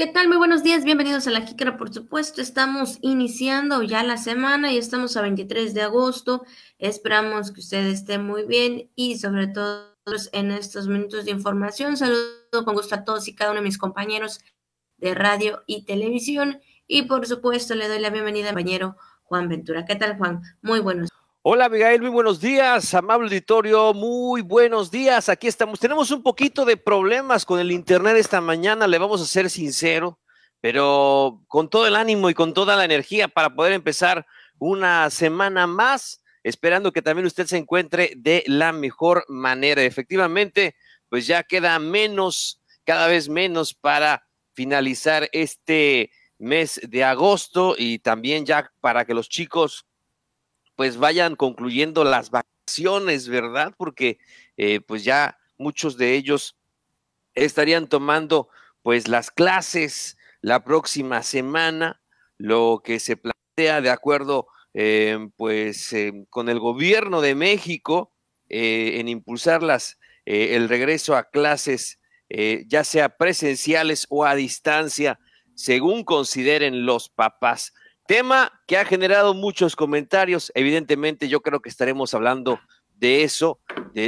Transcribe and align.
¿Qué 0.00 0.06
tal? 0.06 0.28
Muy 0.28 0.38
buenos 0.38 0.62
días, 0.62 0.82
bienvenidos 0.82 1.26
a 1.26 1.30
la 1.30 1.42
Jícara, 1.42 1.76
por 1.76 1.92
supuesto. 1.92 2.40
Estamos 2.40 2.96
iniciando 3.02 3.82
ya 3.82 4.02
la 4.02 4.16
semana 4.16 4.72
y 4.72 4.78
estamos 4.78 5.14
a 5.18 5.20
23 5.20 5.74
de 5.74 5.82
agosto. 5.82 6.42
Esperamos 6.78 7.52
que 7.52 7.60
usted 7.60 7.84
esté 7.84 8.18
muy 8.18 8.46
bien 8.46 8.90
y 8.94 9.18
sobre 9.18 9.48
todo 9.48 9.94
en 10.32 10.52
estos 10.52 10.88
minutos 10.88 11.26
de 11.26 11.32
información. 11.32 11.98
Saludo 11.98 12.64
con 12.64 12.76
gusto 12.76 12.94
a 12.94 13.04
todos 13.04 13.28
y 13.28 13.34
cada 13.34 13.50
uno 13.50 13.60
de 13.60 13.66
mis 13.66 13.76
compañeros 13.76 14.40
de 14.96 15.14
radio 15.14 15.64
y 15.66 15.84
televisión. 15.84 16.62
Y 16.86 17.02
por 17.02 17.26
supuesto 17.26 17.74
le 17.74 17.86
doy 17.86 18.00
la 18.00 18.08
bienvenida 18.08 18.48
al 18.48 18.54
compañero 18.54 18.96
Juan 19.24 19.50
Ventura. 19.50 19.84
¿Qué 19.84 19.96
tal, 19.96 20.16
Juan? 20.16 20.40
Muy 20.62 20.80
buenos 20.80 21.10
Hola, 21.52 21.64
Abigail, 21.64 22.00
muy 22.00 22.10
buenos 22.10 22.40
días, 22.40 22.94
amable 22.94 23.26
auditorio, 23.26 23.92
muy 23.92 24.40
buenos 24.40 24.88
días. 24.88 25.28
Aquí 25.28 25.48
estamos. 25.48 25.80
Tenemos 25.80 26.12
un 26.12 26.22
poquito 26.22 26.64
de 26.64 26.76
problemas 26.76 27.44
con 27.44 27.58
el 27.58 27.72
internet 27.72 28.14
esta 28.18 28.40
mañana, 28.40 28.86
le 28.86 28.98
vamos 28.98 29.20
a 29.20 29.26
ser 29.26 29.50
sincero, 29.50 30.20
pero 30.60 31.42
con 31.48 31.68
todo 31.68 31.88
el 31.88 31.96
ánimo 31.96 32.30
y 32.30 32.34
con 32.34 32.54
toda 32.54 32.76
la 32.76 32.84
energía 32.84 33.26
para 33.26 33.52
poder 33.52 33.72
empezar 33.72 34.24
una 34.60 35.10
semana 35.10 35.66
más, 35.66 36.22
esperando 36.44 36.92
que 36.92 37.02
también 37.02 37.26
usted 37.26 37.46
se 37.46 37.56
encuentre 37.56 38.12
de 38.16 38.44
la 38.46 38.70
mejor 38.70 39.24
manera. 39.26 39.82
Efectivamente, 39.82 40.76
pues 41.08 41.26
ya 41.26 41.42
queda 41.42 41.80
menos, 41.80 42.62
cada 42.84 43.08
vez 43.08 43.28
menos 43.28 43.74
para 43.74 44.24
finalizar 44.54 45.28
este 45.32 46.12
mes 46.38 46.80
de 46.84 47.02
agosto 47.02 47.74
y 47.76 47.98
también 47.98 48.46
ya 48.46 48.70
para 48.80 49.04
que 49.04 49.14
los 49.14 49.28
chicos 49.28 49.89
pues 50.80 50.96
vayan 50.96 51.36
concluyendo 51.36 52.04
las 52.04 52.30
vacaciones, 52.30 53.28
¿verdad? 53.28 53.74
Porque 53.76 54.18
eh, 54.56 54.80
pues 54.80 55.04
ya 55.04 55.38
muchos 55.58 55.98
de 55.98 56.14
ellos 56.14 56.56
estarían 57.34 57.86
tomando 57.86 58.48
pues 58.80 59.06
las 59.06 59.30
clases 59.30 60.16
la 60.40 60.64
próxima 60.64 61.22
semana, 61.22 62.00
lo 62.38 62.80
que 62.82 62.98
se 62.98 63.18
plantea 63.18 63.82
de 63.82 63.90
acuerdo 63.90 64.46
eh, 64.72 65.28
pues 65.36 65.92
eh, 65.92 66.24
con 66.30 66.48
el 66.48 66.58
gobierno 66.58 67.20
de 67.20 67.34
México 67.34 68.14
en 68.48 69.06
impulsar 69.08 69.62
las, 69.62 69.98
el 70.24 70.70
regreso 70.70 71.14
a 71.14 71.28
clases 71.28 72.00
ya 72.66 72.84
sea 72.84 73.18
presenciales 73.18 74.06
o 74.08 74.24
a 74.24 74.34
distancia, 74.34 75.20
según 75.54 76.04
consideren 76.04 76.86
los 76.86 77.10
papás. 77.10 77.74
Tema 78.10 78.60
que 78.66 78.76
ha 78.76 78.84
generado 78.84 79.34
muchos 79.34 79.76
comentarios. 79.76 80.50
Evidentemente, 80.56 81.28
yo 81.28 81.42
creo 81.42 81.60
que 81.60 81.68
estaremos 81.68 82.12
hablando 82.12 82.58
de 82.96 83.22
eso 83.22 83.60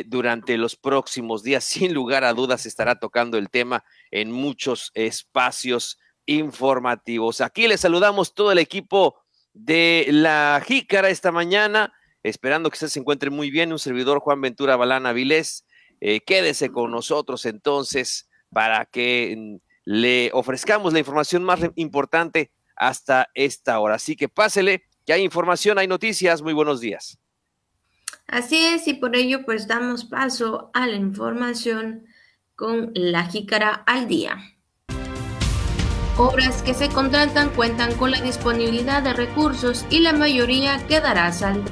durante 0.06 0.58
los 0.58 0.74
próximos 0.74 1.44
días. 1.44 1.62
Sin 1.72 1.94
lugar 1.94 2.24
a 2.24 2.32
dudas, 2.32 2.66
estará 2.66 2.96
tocando 2.96 3.38
el 3.38 3.48
tema 3.48 3.84
en 4.10 4.32
muchos 4.32 4.90
espacios 4.94 6.00
informativos. 6.26 7.40
Aquí 7.40 7.68
les 7.68 7.82
saludamos 7.82 8.34
todo 8.34 8.50
el 8.50 8.58
equipo 8.58 9.20
de 9.52 10.08
la 10.10 10.60
Jícara 10.66 11.08
esta 11.08 11.30
mañana, 11.30 11.92
esperando 12.24 12.70
que 12.70 12.78
se 12.78 12.98
encuentre 12.98 13.30
muy 13.30 13.52
bien. 13.52 13.70
Un 13.70 13.78
servidor, 13.78 14.18
Juan 14.18 14.40
Ventura 14.40 14.74
Balana 14.74 15.12
Vilés. 15.12 15.64
Eh, 16.00 16.22
quédese 16.26 16.70
con 16.70 16.90
nosotros 16.90 17.46
entonces 17.46 18.28
para 18.50 18.84
que 18.84 19.36
mm, 19.38 19.56
le 19.84 20.30
ofrezcamos 20.32 20.92
la 20.92 20.98
información 20.98 21.44
más 21.44 21.60
importante 21.76 22.50
hasta 22.82 23.28
esta 23.34 23.78
hora. 23.78 23.94
Así 23.94 24.16
que 24.16 24.28
pásele, 24.28 24.84
que 25.06 25.12
hay 25.12 25.22
información, 25.22 25.78
hay 25.78 25.86
noticias. 25.86 26.42
Muy 26.42 26.52
buenos 26.52 26.80
días. 26.80 27.18
Así 28.26 28.56
es, 28.64 28.88
y 28.88 28.94
por 28.94 29.14
ello 29.14 29.44
pues 29.44 29.68
damos 29.68 30.04
paso 30.04 30.70
a 30.74 30.86
la 30.86 30.96
información 30.96 32.06
con 32.56 32.90
la 32.94 33.26
jícara 33.26 33.84
al 33.86 34.08
día. 34.08 34.36
Obras 36.16 36.62
que 36.62 36.74
se 36.74 36.88
contratan 36.88 37.50
cuentan 37.50 37.94
con 37.94 38.10
la 38.10 38.20
disponibilidad 38.20 39.02
de 39.02 39.14
recursos 39.14 39.86
y 39.88 40.00
la 40.00 40.12
mayoría 40.12 40.84
quedará 40.86 41.32
saldadas. 41.32 41.68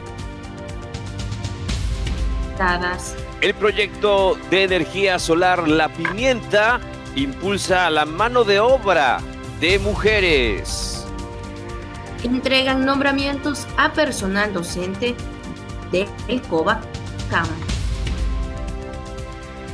El 3.41 3.55
proyecto 3.55 4.39
de 4.51 4.65
energía 4.65 5.19
solar 5.19 5.69
La 5.69 5.89
Pimienta 5.93 6.81
impulsa 7.17 7.91
la 7.91 8.05
mano 8.05 8.45
de 8.45 8.61
obra 8.61 9.21
de 9.61 9.79
mujeres 9.79 11.00
entregan 12.23 12.85
nombramientos 12.85 13.67
a 13.77 13.93
personal 13.93 14.53
docente 14.53 15.15
de 15.93 16.07
el 16.29 16.43
COBA 16.43 16.81
CAM. 17.31 17.49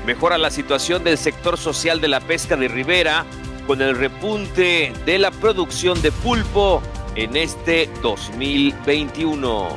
Mejora 0.07 0.39
la 0.39 0.51
situación 0.51 1.03
del 1.03 1.19
sector 1.19 1.59
social 1.59 2.01
de 2.01 2.09
la 2.09 2.21
pesca 2.21 2.57
de 2.57 2.69
Ribera 2.69 3.25
con 3.67 3.83
el 3.83 3.97
repunte 3.97 4.93
de 5.05 5.19
la 5.19 5.31
producción 5.33 6.01
de 6.01 6.13
pulpo 6.13 6.81
en 7.17 7.37
este 7.37 7.91
2021. 8.03 9.69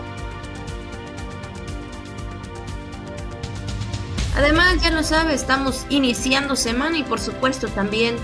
Además, 4.36 4.82
ya 4.82 4.92
lo 4.92 5.04
sabe, 5.04 5.34
estamos 5.34 5.86
iniciando 5.90 6.56
semana 6.56 6.98
y 7.00 7.04
por 7.04 7.20
supuesto 7.20 7.68
también 7.68 8.16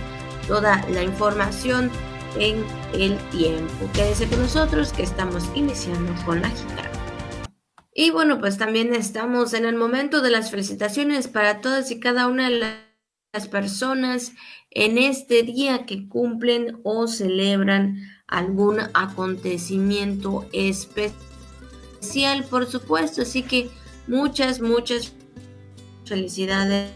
toda 0.47 0.85
la 0.89 1.01
información 1.01 1.91
en 2.39 2.63
el 2.93 3.17
tiempo. 3.29 3.89
Quédese 3.93 4.27
con 4.27 4.41
nosotros 4.41 4.91
que 4.93 5.03
estamos 5.03 5.43
iniciando 5.55 6.13
con 6.25 6.41
la 6.41 6.49
gitana. 6.49 6.91
Y 7.93 8.09
bueno, 8.11 8.39
pues 8.39 8.57
también 8.57 8.93
estamos 8.93 9.53
en 9.53 9.65
el 9.65 9.75
momento 9.75 10.21
de 10.21 10.29
las 10.29 10.51
felicitaciones 10.51 11.29
para 11.29 11.61
todas 11.61 11.89
y 11.91 12.01
cada 12.01 12.27
una 12.27 12.49
de 12.49 12.59
las 13.33 13.47
personas 13.47 14.33
en 14.69 14.97
este 14.97 15.43
día 15.43 15.85
que 15.85 16.09
cumplen 16.09 16.81
o 16.83 17.07
celebran 17.07 18.01
algún 18.27 18.79
acontecimiento 18.93 20.45
especial, 20.51 22.43
por 22.49 22.65
supuesto. 22.65 23.21
Así 23.21 23.43
que 23.43 23.69
muchas, 24.07 24.59
muchas 24.59 25.13
felicidades. 26.03 26.91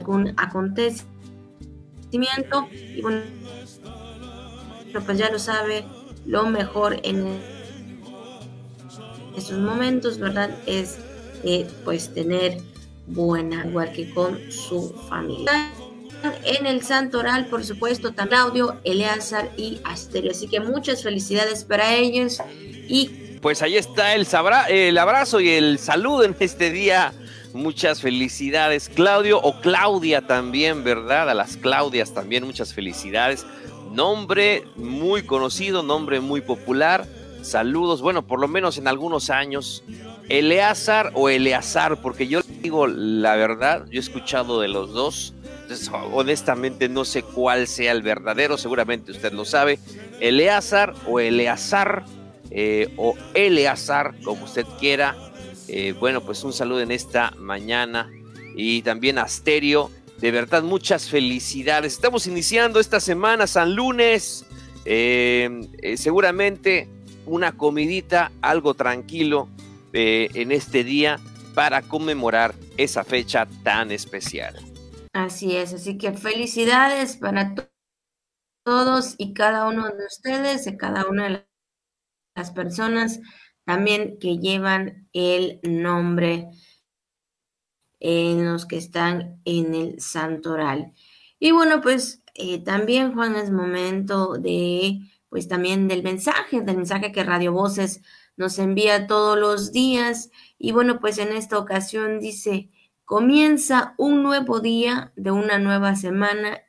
Algún 0.00 0.34
acontecimiento. 0.36 2.68
Y 2.72 3.00
bueno, 3.00 3.22
pues 5.02 5.18
ya 5.18 5.30
lo 5.30 5.38
sabe, 5.38 5.84
lo 6.26 6.46
mejor 6.46 7.00
en 7.02 7.40
estos 9.36 9.58
momentos, 9.58 10.18
¿verdad? 10.18 10.50
Es 10.66 10.98
eh, 11.44 11.66
pues 11.84 12.12
tener 12.14 12.58
buena, 13.06 13.64
igual 13.66 13.92
con 14.14 14.38
su 14.50 14.94
familia. 15.08 15.70
En 16.44 16.66
el 16.66 16.82
Santoral, 16.82 17.46
por 17.46 17.64
supuesto, 17.64 18.12
tan 18.12 18.28
Claudio, 18.28 18.78
Eleazar 18.84 19.50
y 19.58 19.80
Asterio. 19.84 20.30
Así 20.30 20.48
que 20.48 20.58
muchas 20.60 21.02
felicidades 21.02 21.64
para 21.64 21.94
ellos. 21.94 22.38
Y 22.88 23.38
pues 23.42 23.60
ahí 23.60 23.76
está 23.76 24.14
el, 24.14 24.26
el 24.70 24.96
abrazo 24.96 25.40
y 25.40 25.50
el 25.50 25.78
saludo 25.78 26.24
en 26.24 26.34
este 26.40 26.70
día. 26.70 27.12
Muchas 27.52 28.00
felicidades, 28.00 28.88
Claudio 28.88 29.38
o 29.38 29.60
Claudia 29.60 30.22
también, 30.22 30.82
¿verdad? 30.82 31.30
A 31.30 31.34
las 31.34 31.56
Claudias 31.56 32.12
también 32.12 32.44
muchas 32.44 32.74
felicidades. 32.74 33.46
Nombre 33.94 34.64
muy 34.74 35.22
conocido, 35.22 35.84
nombre 35.84 36.18
muy 36.18 36.40
popular. 36.40 37.06
Saludos, 37.42 38.02
bueno, 38.02 38.26
por 38.26 38.40
lo 38.40 38.48
menos 38.48 38.76
en 38.76 38.88
algunos 38.88 39.30
años. 39.30 39.84
Eleazar 40.28 41.12
o 41.14 41.28
Eleazar, 41.28 42.00
porque 42.02 42.26
yo 42.26 42.40
digo 42.60 42.88
la 42.88 43.36
verdad, 43.36 43.86
yo 43.90 43.98
he 43.98 44.00
escuchado 44.00 44.60
de 44.60 44.66
los 44.66 44.92
dos. 44.92 45.32
Entonces, 45.62 45.90
honestamente 46.12 46.88
no 46.88 47.04
sé 47.04 47.22
cuál 47.22 47.68
sea 47.68 47.92
el 47.92 48.02
verdadero, 48.02 48.58
seguramente 48.58 49.12
usted 49.12 49.32
lo 49.32 49.44
sabe. 49.44 49.78
Eleazar 50.18 50.92
o 51.06 51.20
Eleazar 51.20 52.04
eh, 52.50 52.92
o 52.96 53.14
Eleazar, 53.34 54.14
como 54.24 54.44
usted 54.44 54.66
quiera. 54.80 55.14
Eh, 55.68 55.94
bueno, 56.00 56.20
pues 56.20 56.42
un 56.42 56.52
saludo 56.52 56.80
en 56.80 56.90
esta 56.90 57.32
mañana. 57.38 58.10
Y 58.56 58.82
también 58.82 59.18
Asterio 59.18 59.90
de 60.24 60.30
verdad, 60.30 60.62
muchas 60.62 61.10
felicidades. 61.10 61.92
Estamos 61.92 62.26
iniciando 62.26 62.80
esta 62.80 62.98
semana, 62.98 63.46
San 63.46 63.74
Lunes. 63.74 64.46
Eh, 64.86 65.68
eh, 65.82 65.98
seguramente 65.98 66.88
una 67.26 67.58
comidita, 67.58 68.32
algo 68.40 68.72
tranquilo 68.72 69.50
eh, 69.92 70.30
en 70.32 70.50
este 70.50 70.82
día 70.82 71.20
para 71.54 71.82
conmemorar 71.82 72.54
esa 72.78 73.04
fecha 73.04 73.46
tan 73.62 73.90
especial. 73.90 74.56
Así 75.12 75.56
es, 75.58 75.74
así 75.74 75.98
que 75.98 76.14
felicidades 76.14 77.18
para 77.18 77.54
todos 78.64 79.16
y 79.18 79.34
cada 79.34 79.68
uno 79.68 79.84
de 79.90 80.06
ustedes, 80.06 80.64
de 80.64 80.78
cada 80.78 81.06
una 81.06 81.28
de 81.28 81.46
las 82.34 82.50
personas 82.50 83.20
también 83.66 84.16
que 84.18 84.38
llevan 84.38 85.06
el 85.12 85.60
nombre 85.64 86.48
en 88.06 88.44
los 88.44 88.66
que 88.66 88.76
están 88.76 89.40
en 89.46 89.74
el 89.74 89.98
santoral. 89.98 90.92
Y 91.38 91.52
bueno, 91.52 91.80
pues 91.80 92.22
eh, 92.34 92.62
también, 92.62 93.14
Juan, 93.14 93.34
es 93.34 93.50
momento 93.50 94.34
de, 94.34 95.00
pues 95.30 95.48
también 95.48 95.88
del 95.88 96.02
mensaje, 96.02 96.60
del 96.60 96.76
mensaje 96.76 97.12
que 97.12 97.24
Radio 97.24 97.52
Voces 97.52 98.02
nos 98.36 98.58
envía 98.58 99.06
todos 99.06 99.38
los 99.38 99.72
días. 99.72 100.30
Y 100.58 100.72
bueno, 100.72 101.00
pues 101.00 101.16
en 101.16 101.32
esta 101.32 101.56
ocasión 101.56 102.20
dice, 102.20 102.70
comienza 103.06 103.94
un 103.96 104.22
nuevo 104.22 104.60
día 104.60 105.14
de 105.16 105.30
una 105.30 105.58
nueva 105.58 105.96
semana 105.96 106.60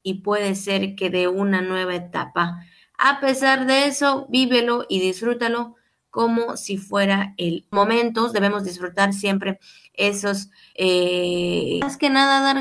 y 0.00 0.22
puede 0.22 0.54
ser 0.54 0.94
que 0.94 1.10
de 1.10 1.26
una 1.26 1.60
nueva 1.60 1.96
etapa. 1.96 2.60
A 2.98 3.18
pesar 3.18 3.66
de 3.66 3.86
eso, 3.86 4.28
vívelo 4.30 4.86
y 4.88 5.00
disfrútalo 5.00 5.74
como 6.12 6.56
si 6.58 6.76
fuera 6.76 7.34
el 7.38 7.66
momento. 7.70 8.28
Debemos 8.28 8.64
disfrutar 8.64 9.14
siempre 9.14 9.58
esos, 9.94 10.50
eh, 10.74 11.78
más 11.80 11.96
que 11.96 12.10
nada 12.10 12.40
dar 12.42 12.60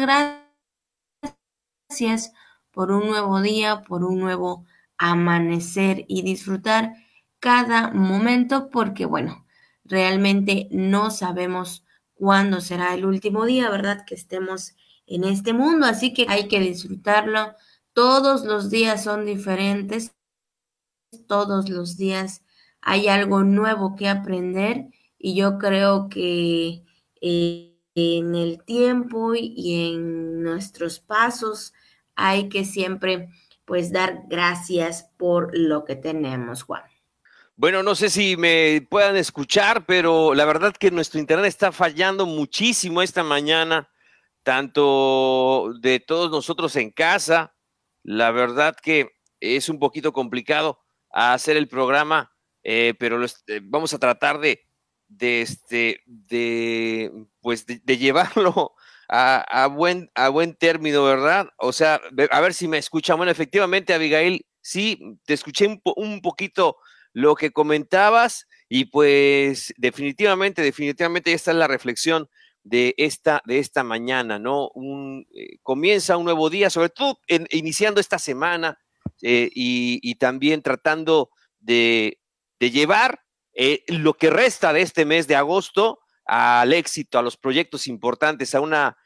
gracias 1.90 2.32
por 2.72 2.92
un 2.92 3.08
nuevo 3.08 3.42
día, 3.42 3.84
por 3.84 4.06
un 4.06 4.20
nuevo 4.20 4.66
amanecer 4.98 6.06
y 6.08 6.22
disfrutar 6.22 6.94
cada 7.42 7.92
momento 7.92 8.70
porque, 8.70 9.06
bueno, 9.06 9.46
realmente 9.84 10.70
no 10.72 11.12
sabemos 11.12 11.84
cuándo 12.14 12.62
será 12.62 12.94
el 12.94 13.04
último 13.06 13.46
día, 13.46 13.70
¿verdad? 13.70 14.06
Que 14.06 14.16
estemos 14.16 14.76
en 15.08 15.26
este 15.26 15.52
mundo, 15.52 15.88
así 15.88 16.14
que 16.14 16.26
hay 16.30 16.48
que 16.48 16.62
disfrutarlo. 16.62 17.54
Todos 17.92 18.46
los 18.46 18.70
días 18.70 19.04
son 19.04 19.26
diferentes, 19.26 20.16
todos 21.28 21.68
los 21.68 21.98
días 21.98 22.44
hay 22.82 23.08
algo 23.08 23.44
nuevo 23.44 23.96
que 23.96 24.10
aprender 24.10 24.88
y 25.18 25.36
yo 25.36 25.58
creo 25.58 26.10
que 26.10 26.84
eh, 27.22 27.78
en 27.96 28.36
el 28.36 28.64
tiempo 28.64 29.34
y 29.36 29.94
en 29.94 30.44
nuestros 30.44 31.00
pasos 31.00 31.74
hay 32.16 32.50
que 32.50 32.66
siempre 32.66 33.30
pues 33.66 33.92
dar 33.92 34.24
gracias 34.28 35.10
por 35.18 35.58
lo 35.58 35.86
que 35.86 35.96
tenemos, 35.96 36.64
Juan. 36.64 36.84
Bueno, 37.56 37.84
no 37.84 37.94
sé 37.94 38.10
si 38.10 38.38
me 38.38 38.86
puedan 38.90 39.16
escuchar, 39.16 39.86
pero 39.86 40.34
la 40.34 40.46
verdad 40.46 40.74
que 40.74 40.90
nuestro 40.90 41.20
internet 41.20 41.48
está 41.48 41.72
fallando 41.72 42.26
muchísimo 42.26 43.02
esta 43.02 43.24
mañana, 43.24 43.90
tanto 44.42 45.72
de 45.80 46.00
todos 46.00 46.32
nosotros 46.32 46.76
en 46.76 46.90
casa. 46.90 47.54
La 48.04 48.32
verdad 48.32 48.76
que 48.82 49.12
es 49.40 49.70
un 49.70 49.78
poquito 49.78 50.12
complicado 50.12 50.80
hacer 51.12 51.56
el 51.56 51.68
programa, 51.68 52.31
eh, 52.64 52.94
pero 53.00 53.24
eh, 53.24 53.60
vamos 53.64 53.94
a 53.94 54.00
tratar 54.00 54.40
de, 54.40 54.62
este, 55.20 56.02
de, 56.06 57.12
pues 57.42 57.66
de, 57.66 57.98
llevarlo 57.98 58.74
a, 59.10 59.68
buen, 59.68 60.10
a 60.16 60.30
buen 60.30 60.56
término, 60.56 61.04
¿verdad? 61.04 61.50
O 61.58 61.74
sea, 61.74 62.00
a 62.32 62.40
ver 62.40 62.54
si 62.54 62.68
me 62.68 62.78
escuchan. 62.78 63.18
Bueno, 63.18 63.32
efectivamente, 63.32 63.94
Abigail, 63.94 64.46
sí, 64.62 65.00
te 65.26 65.34
escuché 65.34 65.68
un, 65.68 66.22
poquito 66.22 66.78
lo 67.14 67.36
que 67.36 67.52
comentabas 67.52 68.48
y 68.70 68.86
pues 68.86 69.74
definitivamente, 69.78 70.62
definitivamente 70.62 71.34
esta 71.34 71.52
es 71.52 71.58
la 71.58 71.68
reflexión 71.68 72.30
de 72.64 72.94
esta, 72.98 73.42
de 73.46 73.60
esta 73.60 73.84
mañana, 73.84 74.40
¿no? 74.40 74.72
Eh, 75.36 75.58
comienza 75.62 76.16
un 76.16 76.24
nuevo 76.24 76.50
día, 76.50 76.70
sobre 76.70 76.90
todo 76.90 77.20
iniciando 77.50 78.00
esta 78.00 78.18
semana 78.18 78.80
y, 79.22 80.16
también 80.16 80.62
tratando 80.62 81.32
de, 81.60 82.21
llevar 82.70 83.22
eh, 83.54 83.84
lo 83.88 84.14
que 84.14 84.30
resta 84.30 84.74
de 84.74 84.82
este 84.82 85.06
mes 85.06 85.28
de 85.28 85.36
agosto 85.36 86.00
al 86.26 86.74
éxito, 86.74 87.18
a 87.18 87.24
los 87.24 87.38
proyectos 87.38 87.88
importantes, 87.88 88.54
a, 88.54 88.62
una, 88.62 88.98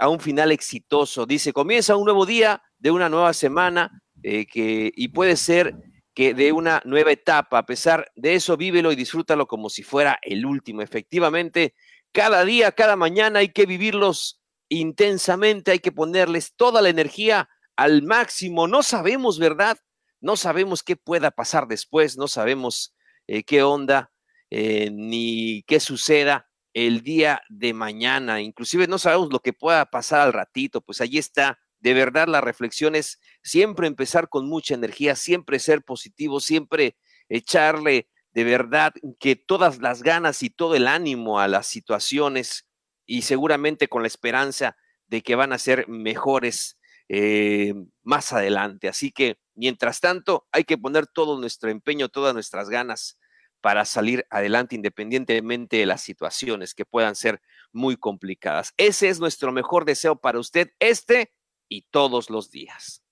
a 0.00 0.08
un 0.08 0.18
final 0.18 0.50
exitoso. 0.50 1.26
Dice, 1.26 1.52
comienza 1.52 1.94
un 1.96 2.06
nuevo 2.06 2.26
día 2.26 2.62
de 2.78 2.90
una 2.90 3.08
nueva 3.08 3.34
semana 3.34 4.02
que, 4.22 4.90
y 4.96 5.08
puede 5.08 5.36
ser 5.36 5.76
que 6.16 6.32
de 6.32 6.50
una 6.50 6.80
nueva 6.86 7.12
etapa. 7.12 7.58
A 7.58 7.66
pesar 7.66 8.10
de 8.16 8.34
eso, 8.34 8.56
vívelo 8.56 8.90
y 8.90 8.96
disfrútalo 8.96 9.46
como 9.46 9.68
si 9.68 9.82
fuera 9.82 10.18
el 10.22 10.46
último. 10.46 10.80
Efectivamente, 10.80 11.74
cada 12.10 12.42
día, 12.46 12.72
cada 12.72 12.96
mañana 12.96 13.40
hay 13.40 13.50
que 13.50 13.66
vivirlos 13.66 14.40
intensamente, 14.70 15.72
hay 15.72 15.78
que 15.78 15.92
ponerles 15.92 16.54
toda 16.56 16.80
la 16.80 16.88
energía 16.88 17.50
al 17.76 18.02
máximo. 18.02 18.66
No 18.66 18.82
sabemos, 18.82 19.38
¿verdad? 19.38 19.78
No 20.26 20.34
sabemos 20.34 20.82
qué 20.82 20.96
pueda 20.96 21.30
pasar 21.30 21.68
después, 21.68 22.18
no 22.18 22.26
sabemos 22.26 22.96
eh, 23.28 23.44
qué 23.44 23.62
onda 23.62 24.10
eh, 24.50 24.90
ni 24.92 25.62
qué 25.68 25.78
suceda 25.78 26.48
el 26.74 27.02
día 27.02 27.42
de 27.48 27.72
mañana. 27.72 28.40
Inclusive 28.40 28.88
no 28.88 28.98
sabemos 28.98 29.28
lo 29.30 29.38
que 29.38 29.52
pueda 29.52 29.86
pasar 29.86 30.22
al 30.22 30.32
ratito, 30.32 30.80
pues 30.80 31.00
ahí 31.00 31.18
está 31.18 31.60
de 31.78 31.94
verdad 31.94 32.26
la 32.26 32.40
reflexión 32.40 32.96
es 32.96 33.20
siempre 33.44 33.86
empezar 33.86 34.28
con 34.28 34.48
mucha 34.48 34.74
energía, 34.74 35.14
siempre 35.14 35.60
ser 35.60 35.84
positivo, 35.84 36.40
siempre 36.40 36.96
echarle 37.28 38.08
de 38.32 38.42
verdad 38.42 38.94
que 39.20 39.36
todas 39.36 39.78
las 39.78 40.02
ganas 40.02 40.42
y 40.42 40.50
todo 40.50 40.74
el 40.74 40.88
ánimo 40.88 41.38
a 41.38 41.46
las 41.46 41.68
situaciones 41.68 42.66
y 43.06 43.22
seguramente 43.22 43.86
con 43.86 44.02
la 44.02 44.08
esperanza 44.08 44.76
de 45.06 45.22
que 45.22 45.36
van 45.36 45.52
a 45.52 45.58
ser 45.58 45.86
mejores 45.86 46.80
eh, 47.08 47.74
más 48.02 48.32
adelante. 48.32 48.88
Así 48.88 49.12
que, 49.12 49.38
mientras 49.56 50.00
tanto, 50.00 50.46
hay 50.52 50.64
que 50.64 50.78
poner 50.78 51.06
todo 51.06 51.40
nuestro 51.40 51.70
empeño, 51.70 52.08
todas 52.08 52.34
nuestras 52.34 52.68
ganas 52.68 53.18
para 53.60 53.84
salir 53.84 54.24
adelante 54.30 54.76
independientemente 54.76 55.78
de 55.78 55.86
las 55.86 56.00
situaciones 56.00 56.74
que 56.74 56.84
puedan 56.84 57.16
ser 57.16 57.40
muy 57.72 57.96
complicadas. 57.96 58.72
Ese 58.76 59.08
es 59.08 59.18
nuestro 59.18 59.50
mejor 59.50 59.84
deseo 59.84 60.16
para 60.16 60.38
usted, 60.38 60.70
este 60.78 61.32
y 61.68 61.82
todos 61.90 62.30
los 62.30 62.50
días. 62.50 63.02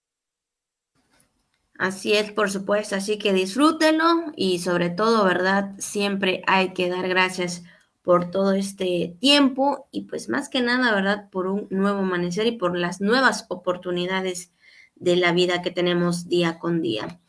Así 1.76 2.12
es, 2.12 2.30
por 2.30 2.50
supuesto, 2.50 2.94
así 2.94 3.18
que 3.18 3.32
disfrútenlo 3.32 4.32
y 4.36 4.60
sobre 4.60 4.90
todo, 4.90 5.24
¿verdad? 5.24 5.72
Siempre 5.78 6.42
hay 6.46 6.72
que 6.72 6.88
dar 6.88 7.08
gracias 7.08 7.64
por 8.02 8.30
todo 8.30 8.52
este 8.52 9.16
tiempo 9.18 9.88
y 9.90 10.02
pues 10.02 10.28
más 10.28 10.48
que 10.48 10.60
nada, 10.60 10.94
¿verdad? 10.94 11.30
Por 11.30 11.48
un 11.48 11.66
nuevo 11.70 12.00
amanecer 12.00 12.46
y 12.46 12.52
por 12.52 12.78
las 12.78 13.00
nuevas 13.00 13.46
oportunidades 13.48 14.52
de 14.96 15.16
la 15.16 15.32
vida 15.32 15.62
que 15.62 15.70
tenemos 15.70 16.28
día 16.28 16.58
con 16.58 16.82
día. 16.82 17.20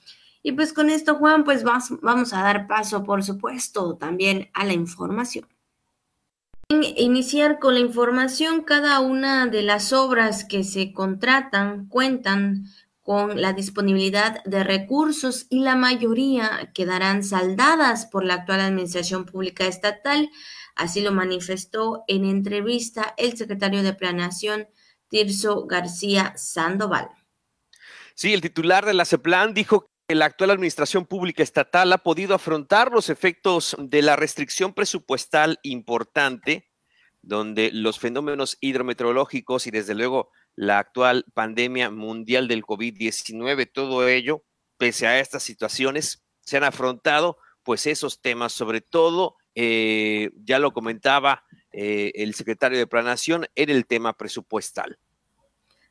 Y 0.44 0.52
pues 0.52 0.74
con 0.74 0.90
esto, 0.90 1.16
Juan, 1.16 1.44
pues 1.44 1.64
vamos 1.64 2.34
a 2.34 2.42
dar 2.42 2.68
paso, 2.68 3.04
por 3.04 3.24
supuesto, 3.24 3.96
también 3.98 4.50
a 4.54 4.66
la 4.66 4.74
información 4.74 5.48
iniciar 6.70 7.60
con 7.60 7.76
la 7.76 7.80
información, 7.80 8.64
cada 8.64 9.00
una 9.00 9.48
de 9.48 9.62
las 9.62 9.94
obras 9.94 10.46
que 10.46 10.64
se 10.64 10.94
contratan 10.94 11.88
cuentan 11.88 12.66
con 13.02 13.40
la 13.40 13.54
disponibilidad 13.54 14.44
de 14.46 14.64
recursos 14.64 15.46
y 15.50 15.60
la 15.60 15.76
mayoría 15.76 16.72
quedarán 16.74 17.24
saldadas 17.24 18.08
por 18.08 18.26
la 18.26 18.36
actual 18.36 18.62
Administración 18.62 19.26
Pública 19.26 19.68
Estatal. 19.68 20.32
Así 20.76 21.02
lo 21.02 21.12
manifestó 21.12 22.04
en 22.08 22.26
entrevista 22.26 23.14
el 23.18 23.38
secretario 23.38 23.84
de 23.84 23.94
Planeación, 23.94 24.68
Tirso 25.08 25.68
García 25.68 26.34
Sandoval. 26.36 27.10
Sí, 28.16 28.34
el 28.34 28.42
titular 28.42 28.86
de 28.86 28.94
la 28.94 29.04
CEPLAN 29.04 29.54
dijo 29.54 29.92
que 30.08 30.16
la 30.16 30.26
actual 30.26 30.52
Administración 30.52 31.06
Pública 31.06 31.44
Estatal 31.44 31.92
ha 31.92 31.98
podido 31.98 32.34
afrontar 32.34 32.92
los 32.92 33.10
efectos 33.10 33.76
de 33.78 34.02
la 34.02 34.16
restricción 34.16 34.74
presupuestal 34.74 35.60
importante 35.64 36.70
donde 37.26 37.72
los 37.74 38.00
fenómenos 38.00 38.58
hidrometeorológicos 38.62 39.68
y 39.68 39.72
desde 39.72 39.96
luego 39.96 40.32
la 40.56 40.80
actual 40.80 41.26
pandemia 41.34 41.90
mundial 41.90 42.48
del 42.48 42.64
COVID-19, 42.64 43.70
todo 43.74 44.08
ello, 44.08 44.44
pese 44.78 45.08
a 45.08 45.20
estas 45.20 45.44
situaciones, 45.44 46.24
se 46.42 46.58
han 46.58 46.64
afrontado 46.64 47.38
pues 47.64 47.88
esos 47.88 48.22
temas, 48.22 48.54
sobre 48.54 48.80
todo, 48.80 49.36
eh, 49.56 50.30
ya 50.36 50.60
lo 50.60 50.72
comentaba 50.72 51.44
eh, 51.72 52.12
el 52.16 52.36
secretario 52.36 52.78
de 52.78 52.88
Planación, 52.88 53.48
en 53.56 53.72
el 53.72 53.88
tema 53.88 54.14
presupuestal. 54.14 55.00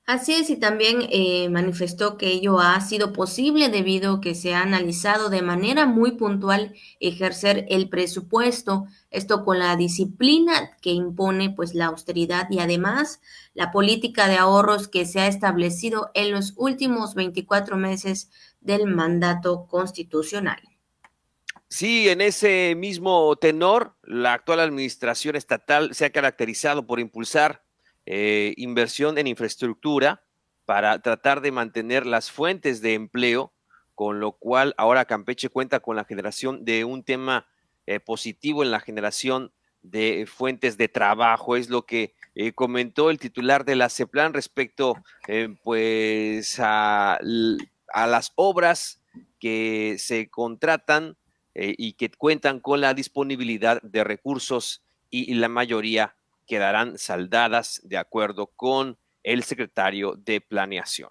Así 0.06 0.34
es, 0.34 0.50
y 0.50 0.56
también 0.58 1.08
eh, 1.10 1.48
manifestó 1.48 2.18
que 2.18 2.26
ello 2.26 2.60
ha 2.60 2.78
sido 2.82 3.14
posible 3.14 3.70
debido 3.70 4.16
a 4.16 4.20
que 4.20 4.34
se 4.34 4.54
ha 4.54 4.60
analizado 4.60 5.30
de 5.30 5.40
manera 5.40 5.86
muy 5.86 6.12
puntual 6.12 6.74
ejercer 7.00 7.64
el 7.70 7.88
presupuesto, 7.88 8.84
esto 9.10 9.46
con 9.46 9.58
la 9.58 9.76
disciplina 9.76 10.76
que 10.82 10.90
impone 10.90 11.48
pues 11.48 11.74
la 11.74 11.86
austeridad 11.86 12.48
y 12.50 12.58
además 12.58 13.22
la 13.54 13.72
política 13.72 14.28
de 14.28 14.36
ahorros 14.36 14.88
que 14.88 15.06
se 15.06 15.20
ha 15.20 15.26
establecido 15.26 16.10
en 16.12 16.32
los 16.32 16.52
últimos 16.56 17.14
24 17.14 17.78
meses 17.78 18.30
del 18.60 18.86
mandato 18.86 19.66
constitucional. 19.68 20.60
Sí, 21.68 22.10
en 22.10 22.20
ese 22.20 22.74
mismo 22.76 23.34
tenor, 23.36 23.96
la 24.02 24.34
actual 24.34 24.60
administración 24.60 25.34
estatal 25.34 25.94
se 25.94 26.04
ha 26.04 26.10
caracterizado 26.10 26.86
por 26.86 27.00
impulsar 27.00 27.64
eh, 28.06 28.52
inversión 28.58 29.16
en 29.16 29.26
infraestructura 29.26 30.22
para 30.66 30.98
tratar 31.00 31.40
de 31.40 31.52
mantener 31.52 32.04
las 32.06 32.30
fuentes 32.30 32.82
de 32.82 32.94
empleo, 32.94 33.52
con 33.94 34.20
lo 34.20 34.32
cual 34.32 34.74
ahora 34.76 35.06
Campeche 35.06 35.48
cuenta 35.48 35.80
con 35.80 35.96
la 35.96 36.04
generación 36.04 36.64
de 36.64 36.84
un 36.84 37.02
tema 37.02 37.46
eh, 37.86 38.00
positivo 38.00 38.62
en 38.62 38.70
la 38.70 38.80
generación 38.80 39.52
de 39.82 40.26
fuentes 40.26 40.76
de 40.76 40.88
trabajo. 40.88 41.56
Es 41.56 41.70
lo 41.70 41.86
que 41.86 42.14
eh, 42.34 42.52
comentó 42.52 43.10
el 43.10 43.18
titular 43.18 43.64
de 43.64 43.76
la 43.76 43.88
CEPLAN 43.88 44.34
respecto 44.34 44.96
pues 45.62 46.58
a, 46.60 47.14
a, 47.14 48.06
las 48.06 48.32
obras 48.34 49.00
que 49.38 49.96
se 49.98 50.28
contratan 50.28 51.16
y 51.56 51.92
que 51.92 52.10
cuentan 52.10 52.58
con 52.58 52.80
la 52.80 52.94
disponibilidad 52.94 53.80
de 53.82 54.02
recursos 54.02 54.82
y 55.08 55.32
la 55.34 55.48
mayoría 55.48 56.16
quedarán 56.46 56.98
saldadas 56.98 57.80
de 57.84 57.98
acuerdo 57.98 58.48
con 58.48 58.98
el 59.22 59.42
secretario 59.42 60.14
de 60.16 60.40
Planeación. 60.40 61.10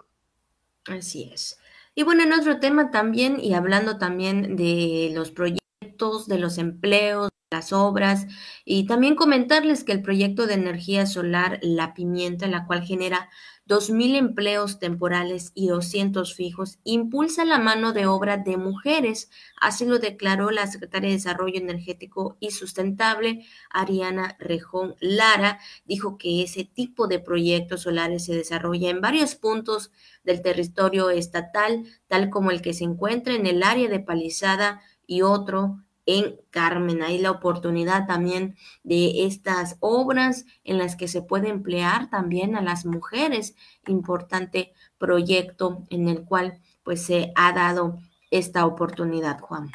Así 0.86 1.30
es. 1.32 1.58
Y 1.94 2.02
bueno, 2.02 2.22
en 2.22 2.32
otro 2.32 2.58
tema 2.58 2.90
también, 2.90 3.38
y 3.40 3.54
hablando 3.54 3.98
también 3.98 4.56
de 4.56 5.10
los 5.14 5.30
proyectos, 5.30 6.26
de 6.26 6.38
los 6.38 6.58
empleos, 6.58 7.30
las 7.50 7.72
obras, 7.72 8.26
y 8.64 8.86
también 8.86 9.14
comentarles 9.14 9.84
que 9.84 9.92
el 9.92 10.02
proyecto 10.02 10.46
de 10.46 10.54
energía 10.54 11.06
solar 11.06 11.60
La 11.62 11.94
Pimienta, 11.94 12.48
la 12.48 12.66
cual 12.66 12.82
genera 12.82 13.30
2.000 13.66 14.16
empleos 14.16 14.78
temporales 14.78 15.52
y 15.54 15.68
200 15.68 16.34
fijos, 16.34 16.78
impulsa 16.84 17.44
la 17.44 17.58
mano 17.58 17.92
de 17.92 18.06
obra 18.06 18.36
de 18.36 18.56
mujeres. 18.56 19.30
Así 19.60 19.86
lo 19.86 19.98
declaró 19.98 20.50
la 20.50 20.66
secretaria 20.66 21.08
de 21.08 21.16
Desarrollo 21.16 21.58
Energético 21.58 22.36
y 22.40 22.50
Sustentable, 22.50 23.46
Ariana 23.70 24.36
Rejón 24.38 24.96
Lara. 25.00 25.60
Dijo 25.86 26.18
que 26.18 26.42
ese 26.42 26.64
tipo 26.64 27.06
de 27.06 27.20
proyectos 27.20 27.82
solares 27.82 28.24
se 28.26 28.34
desarrolla 28.34 28.90
en 28.90 29.00
varios 29.00 29.34
puntos 29.34 29.92
del 30.24 30.42
territorio 30.42 31.10
estatal, 31.10 31.84
tal 32.06 32.30
como 32.30 32.50
el 32.50 32.60
que 32.60 32.74
se 32.74 32.84
encuentra 32.84 33.34
en 33.34 33.46
el 33.46 33.62
área 33.62 33.88
de 33.88 34.00
Palizada 34.00 34.82
y 35.06 35.22
otro 35.22 35.83
en 36.06 36.36
Carmen. 36.50 37.02
Hay 37.02 37.18
la 37.18 37.30
oportunidad 37.30 38.06
también 38.06 38.56
de 38.82 39.26
estas 39.26 39.76
obras 39.80 40.44
en 40.64 40.78
las 40.78 40.96
que 40.96 41.08
se 41.08 41.22
puede 41.22 41.48
emplear 41.48 42.10
también 42.10 42.56
a 42.56 42.62
las 42.62 42.84
mujeres. 42.86 43.54
Importante 43.86 44.72
proyecto 44.98 45.84
en 45.90 46.08
el 46.08 46.24
cual 46.24 46.60
pues 46.82 47.02
se 47.02 47.32
ha 47.34 47.52
dado 47.52 47.98
esta 48.30 48.66
oportunidad, 48.66 49.40
Juan. 49.40 49.70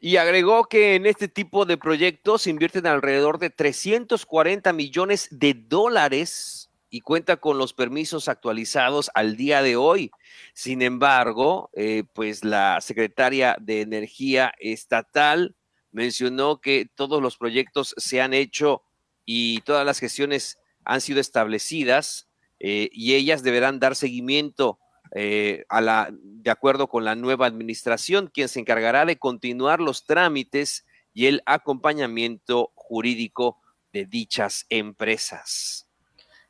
Y 0.00 0.16
agregó 0.16 0.64
que 0.64 0.94
en 0.94 1.06
este 1.06 1.26
tipo 1.26 1.64
de 1.64 1.76
proyectos 1.76 2.46
invierten 2.46 2.86
alrededor 2.86 3.38
de 3.38 3.50
340 3.50 4.72
millones 4.72 5.26
de 5.32 5.54
dólares 5.54 6.67
y 6.90 7.00
cuenta 7.00 7.36
con 7.36 7.58
los 7.58 7.74
permisos 7.74 8.28
actualizados 8.28 9.10
al 9.14 9.36
día 9.36 9.62
de 9.62 9.76
hoy. 9.76 10.10
Sin 10.54 10.82
embargo, 10.82 11.70
eh, 11.74 12.04
pues 12.14 12.44
la 12.44 12.80
secretaria 12.80 13.56
de 13.60 13.82
Energía 13.82 14.54
Estatal 14.58 15.54
mencionó 15.90 16.60
que 16.60 16.88
todos 16.94 17.22
los 17.22 17.36
proyectos 17.36 17.94
se 17.96 18.20
han 18.20 18.34
hecho 18.34 18.82
y 19.24 19.60
todas 19.62 19.84
las 19.84 19.98
gestiones 19.98 20.58
han 20.84 21.00
sido 21.00 21.20
establecidas 21.20 22.28
eh, 22.60 22.88
y 22.92 23.14
ellas 23.14 23.42
deberán 23.42 23.78
dar 23.78 23.94
seguimiento 23.94 24.78
eh, 25.14 25.64
a 25.68 25.80
la, 25.80 26.10
de 26.12 26.50
acuerdo 26.50 26.88
con 26.88 27.04
la 27.04 27.14
nueva 27.14 27.46
administración, 27.46 28.30
quien 28.32 28.48
se 28.48 28.60
encargará 28.60 29.04
de 29.04 29.18
continuar 29.18 29.80
los 29.80 30.04
trámites 30.04 30.86
y 31.14 31.26
el 31.26 31.42
acompañamiento 31.46 32.72
jurídico 32.74 33.58
de 33.92 34.06
dichas 34.06 34.66
empresas. 34.68 35.87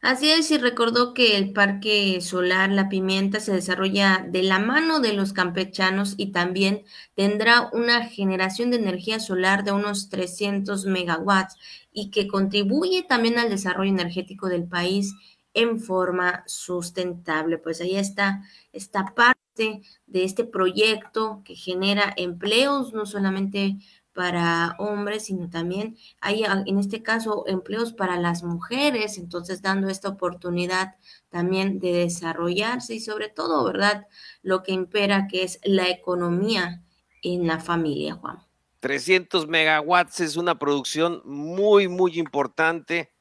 Así 0.01 0.31
es, 0.31 0.51
y 0.53 0.59
recordó 0.59 1.13
que 1.13 1.37
el 1.37 1.53
Parque 1.53 2.21
Solar 2.21 2.71
La 2.71 2.89
Pimienta 2.89 3.41
se 3.41 3.53
desarrolla 3.53 4.25
de 4.31 4.45
la 4.45 4.61
mano 4.61 5.01
de 5.01 5.13
los 5.13 5.33
campechanos 5.33 6.15
y 6.17 6.31
también 6.31 6.85
tendrá 7.17 7.69
una 7.73 8.05
generación 8.07 8.71
de 8.71 8.77
energía 8.77 9.19
solar 9.19 9.65
de 9.65 9.73
unos 9.73 10.09
300 10.09 10.87
megawatts 10.87 11.57
y 11.93 12.11
que 12.13 12.29
contribuye 12.29 13.03
también 13.03 13.41
al 13.41 13.51
desarrollo 13.51 13.91
energético 13.91 14.49
del 14.49 14.69
país 14.69 15.15
en 15.53 15.81
forma 15.81 16.45
sustentable. 16.47 17.59
Pues 17.59 17.81
ahí 17.81 17.97
está 17.97 18.43
esta 18.73 19.15
parte 19.17 19.83
de 20.07 20.23
este 20.23 20.45
proyecto 20.45 21.43
que 21.45 21.57
genera 21.57 22.15
empleos, 22.17 22.93
no 22.93 23.05
solamente 23.05 23.79
para 24.19 24.75
hombres, 24.81 25.27
sino 25.27 25.49
también 25.49 25.97
hay 26.21 26.43
en 26.43 26.77
este 26.81 27.05
caso 27.05 27.45
empleos 27.47 27.93
para 27.93 28.19
las 28.19 28.43
mujeres, 28.43 29.17
entonces 29.17 29.63
dando 29.63 29.89
esta 29.89 30.09
oportunidad 30.09 30.97
también 31.29 31.79
de 31.79 31.93
desarrollarse 31.93 32.97
y 32.97 33.01
sobre 33.01 33.29
todo, 33.29 33.65
¿verdad? 33.65 34.09
Lo 34.43 34.65
que 34.65 34.73
impera 34.73 35.29
que 35.29 35.45
es 35.45 35.61
la 35.63 35.89
economía 35.89 36.83
en 37.23 37.47
la 37.47 37.61
familia, 37.61 38.15
Juan. 38.15 38.41
300 38.81 39.47
megawatts 39.47 40.19
es 40.19 40.37
una 40.37 40.59
producción 40.59 41.23
muy, 41.25 41.87
muy 41.87 42.19
importante. 42.19 43.13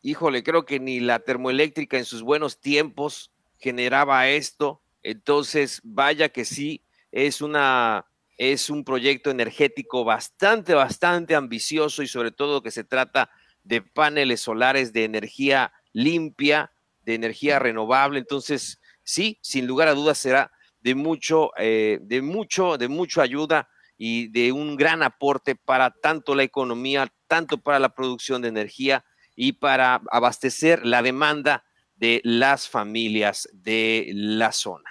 Híjole, 0.00 0.44
creo 0.44 0.64
que 0.64 0.78
ni 0.78 1.00
la 1.00 1.18
termoeléctrica 1.18 1.98
en 1.98 2.04
sus 2.04 2.22
buenos 2.22 2.60
tiempos 2.60 3.32
generaba 3.58 4.28
esto. 4.28 4.80
Entonces, 5.02 5.80
vaya 5.82 6.28
que 6.28 6.44
sí, 6.44 6.84
es 7.10 7.40
una 7.40 8.06
es 8.36 8.70
un 8.70 8.84
proyecto 8.84 9.30
energético 9.30 10.04
bastante, 10.04 10.74
bastante 10.74 11.34
ambicioso 11.34 12.02
y 12.02 12.08
sobre 12.08 12.30
todo 12.30 12.62
que 12.62 12.70
se 12.70 12.84
trata 12.84 13.30
de 13.62 13.82
paneles 13.82 14.40
solares 14.40 14.92
de 14.92 15.04
energía 15.04 15.72
limpia, 15.92 16.72
de 17.02 17.14
energía 17.14 17.58
renovable. 17.58 18.18
Entonces, 18.18 18.80
sí, 19.02 19.38
sin 19.42 19.66
lugar 19.66 19.88
a 19.88 19.94
dudas 19.94 20.18
será 20.18 20.52
de 20.80 20.94
mucho, 20.94 21.50
eh, 21.56 21.98
de 22.02 22.22
mucho, 22.22 22.78
de 22.78 22.88
mucha 22.88 23.22
ayuda 23.22 23.68
y 23.98 24.28
de 24.28 24.52
un 24.52 24.76
gran 24.76 25.02
aporte 25.02 25.56
para 25.56 25.90
tanto 25.90 26.34
la 26.34 26.42
economía, 26.42 27.12
tanto 27.26 27.58
para 27.58 27.78
la 27.78 27.94
producción 27.94 28.42
de 28.42 28.48
energía 28.48 29.04
y 29.34 29.52
para 29.52 30.02
abastecer 30.10 30.84
la 30.86 31.02
demanda 31.02 31.64
de 31.96 32.20
las 32.24 32.68
familias 32.68 33.48
de 33.52 34.10
la 34.14 34.52
zona. 34.52 34.90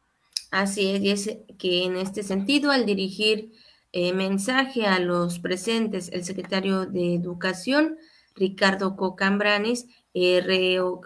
Así 0.53 0.91
es, 0.91 1.03
y 1.03 1.11
es 1.11 1.39
que 1.59 1.85
en 1.85 1.97
este 1.97 2.23
sentido, 2.23 2.73
al 2.73 2.85
dirigir 2.85 3.53
eh, 3.91 4.13
mensaje 4.13 4.87
a 4.87 4.99
los 4.99 5.39
presentes, 5.39 6.11
el 6.13 6.25
secretario 6.25 6.85
de 6.85 7.15
Educación, 7.15 7.97
Ricardo 8.35 8.95
Cocambranes, 8.95 9.87
eh, 10.13 10.45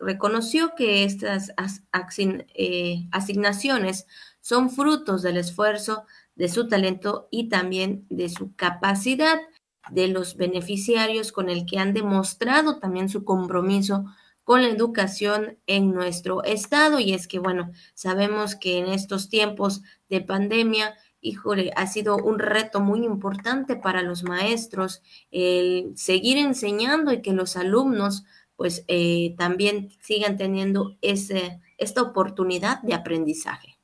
reconoció 0.02 0.74
que 0.76 1.04
estas 1.04 1.52
eh, 2.54 3.06
asignaciones 3.12 4.06
son 4.40 4.68
frutos 4.68 5.22
del 5.22 5.36
esfuerzo, 5.36 6.06
de 6.34 6.48
su 6.48 6.66
talento 6.66 7.28
y 7.30 7.48
también 7.48 8.04
de 8.10 8.28
su 8.28 8.52
capacidad 8.56 9.38
de 9.92 10.08
los 10.08 10.36
beneficiarios 10.36 11.30
con 11.30 11.50
el 11.50 11.66
que 11.66 11.78
han 11.78 11.94
demostrado 11.94 12.80
también 12.80 13.08
su 13.08 13.24
compromiso 13.24 14.06
con 14.46 14.62
la 14.62 14.68
educación 14.68 15.58
en 15.66 15.92
nuestro 15.92 16.44
estado. 16.44 17.00
Y 17.00 17.14
es 17.14 17.26
que, 17.26 17.40
bueno, 17.40 17.72
sabemos 17.94 18.54
que 18.54 18.78
en 18.78 18.86
estos 18.86 19.28
tiempos 19.28 19.82
de 20.08 20.20
pandemia, 20.20 20.94
híjole, 21.20 21.72
ha 21.74 21.88
sido 21.88 22.16
un 22.16 22.38
reto 22.38 22.78
muy 22.78 23.04
importante 23.04 23.74
para 23.74 24.02
los 24.02 24.22
maestros 24.22 25.02
el 25.32 25.90
seguir 25.96 26.38
enseñando 26.38 27.12
y 27.12 27.22
que 27.22 27.32
los 27.32 27.56
alumnos 27.56 28.24
pues 28.54 28.84
eh, 28.86 29.34
también 29.36 29.90
sigan 30.00 30.36
teniendo 30.36 30.96
ese, 31.02 31.60
esta 31.76 32.02
oportunidad 32.02 32.80
de 32.82 32.94
aprendizaje. 32.94 33.76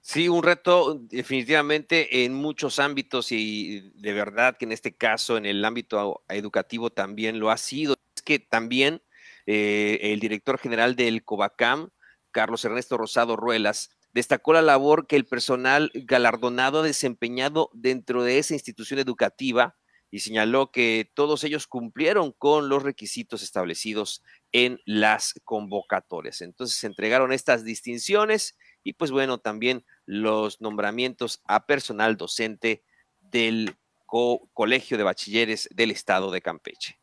Sí, 0.00 0.30
un 0.30 0.42
reto 0.42 0.94
definitivamente 0.94 2.24
en 2.24 2.32
muchos 2.32 2.78
ámbitos 2.78 3.32
y 3.32 3.92
de 3.96 4.14
verdad 4.14 4.56
que 4.56 4.64
en 4.64 4.72
este 4.72 4.94
caso, 4.94 5.36
en 5.36 5.44
el 5.44 5.62
ámbito 5.62 6.22
educativo 6.30 6.88
también 6.88 7.38
lo 7.38 7.50
ha 7.50 7.58
sido. 7.58 7.96
Es 8.14 8.22
que 8.22 8.38
también 8.38 9.02
eh, 9.46 9.98
el 10.02 10.20
director 10.20 10.58
general 10.58 10.96
del 10.96 11.24
COBACAM, 11.24 11.90
Carlos 12.30 12.64
Ernesto 12.64 12.98
Rosado 12.98 13.36
Ruelas, 13.36 13.90
destacó 14.12 14.52
la 14.52 14.62
labor 14.62 15.06
que 15.06 15.16
el 15.16 15.26
personal 15.26 15.90
galardonado 15.94 16.80
ha 16.80 16.82
desempeñado 16.82 17.70
dentro 17.74 18.22
de 18.22 18.38
esa 18.38 18.54
institución 18.54 18.98
educativa 18.98 19.76
y 20.10 20.20
señaló 20.20 20.70
que 20.70 21.10
todos 21.14 21.44
ellos 21.44 21.66
cumplieron 21.66 22.32
con 22.32 22.68
los 22.68 22.82
requisitos 22.82 23.42
establecidos 23.42 24.22
en 24.52 24.80
las 24.86 25.34
convocatorias. 25.44 26.40
Entonces 26.40 26.78
se 26.78 26.86
entregaron 26.86 27.32
estas 27.32 27.64
distinciones 27.64 28.56
y 28.82 28.94
pues 28.94 29.10
bueno, 29.10 29.38
también 29.38 29.84
los 30.06 30.60
nombramientos 30.60 31.42
a 31.44 31.66
personal 31.66 32.16
docente 32.16 32.84
del 33.20 33.76
Colegio 34.06 34.96
de 34.96 35.04
Bachilleres 35.04 35.68
del 35.74 35.90
Estado 35.90 36.30
de 36.30 36.40
Campeche. 36.40 36.98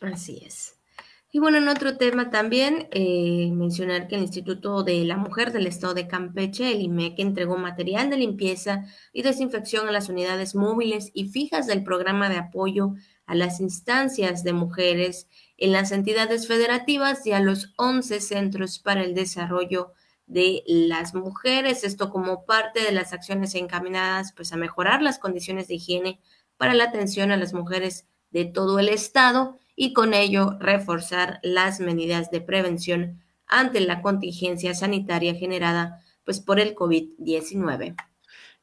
Así 0.00 0.42
es. 0.44 0.81
Y 1.34 1.38
bueno, 1.38 1.56
en 1.56 1.68
otro 1.68 1.96
tema 1.96 2.28
también, 2.28 2.88
eh, 2.90 3.50
mencionar 3.54 4.06
que 4.06 4.16
el 4.16 4.20
Instituto 4.20 4.82
de 4.82 5.02
la 5.06 5.16
Mujer 5.16 5.50
del 5.50 5.66
Estado 5.66 5.94
de 5.94 6.06
Campeche, 6.06 6.70
el 6.70 6.82
IMEC, 6.82 7.18
entregó 7.20 7.56
material 7.56 8.10
de 8.10 8.18
limpieza 8.18 8.84
y 9.14 9.22
desinfección 9.22 9.88
a 9.88 9.92
las 9.92 10.10
unidades 10.10 10.54
móviles 10.54 11.10
y 11.14 11.30
fijas 11.30 11.66
del 11.66 11.84
programa 11.84 12.28
de 12.28 12.36
apoyo 12.36 12.96
a 13.24 13.34
las 13.34 13.60
instancias 13.60 14.44
de 14.44 14.52
mujeres 14.52 15.26
en 15.56 15.72
las 15.72 15.90
entidades 15.90 16.46
federativas 16.46 17.26
y 17.26 17.32
a 17.32 17.40
los 17.40 17.72
11 17.78 18.20
centros 18.20 18.78
para 18.78 19.02
el 19.02 19.14
desarrollo 19.14 19.94
de 20.26 20.62
las 20.66 21.14
mujeres. 21.14 21.82
Esto 21.82 22.10
como 22.10 22.44
parte 22.44 22.82
de 22.82 22.92
las 22.92 23.14
acciones 23.14 23.54
encaminadas 23.54 24.34
pues, 24.36 24.52
a 24.52 24.58
mejorar 24.58 25.00
las 25.00 25.18
condiciones 25.18 25.66
de 25.68 25.76
higiene 25.76 26.20
para 26.58 26.74
la 26.74 26.84
atención 26.84 27.30
a 27.30 27.38
las 27.38 27.54
mujeres 27.54 28.06
de 28.32 28.44
todo 28.44 28.78
el 28.78 28.90
Estado 28.90 29.58
y 29.76 29.92
con 29.92 30.14
ello 30.14 30.56
reforzar 30.60 31.40
las 31.42 31.80
medidas 31.80 32.30
de 32.30 32.40
prevención 32.40 33.22
ante 33.46 33.80
la 33.80 34.02
contingencia 34.02 34.74
sanitaria 34.74 35.34
generada 35.34 36.02
pues 36.24 36.40
por 36.40 36.60
el 36.60 36.74
COVID-19. 36.74 37.96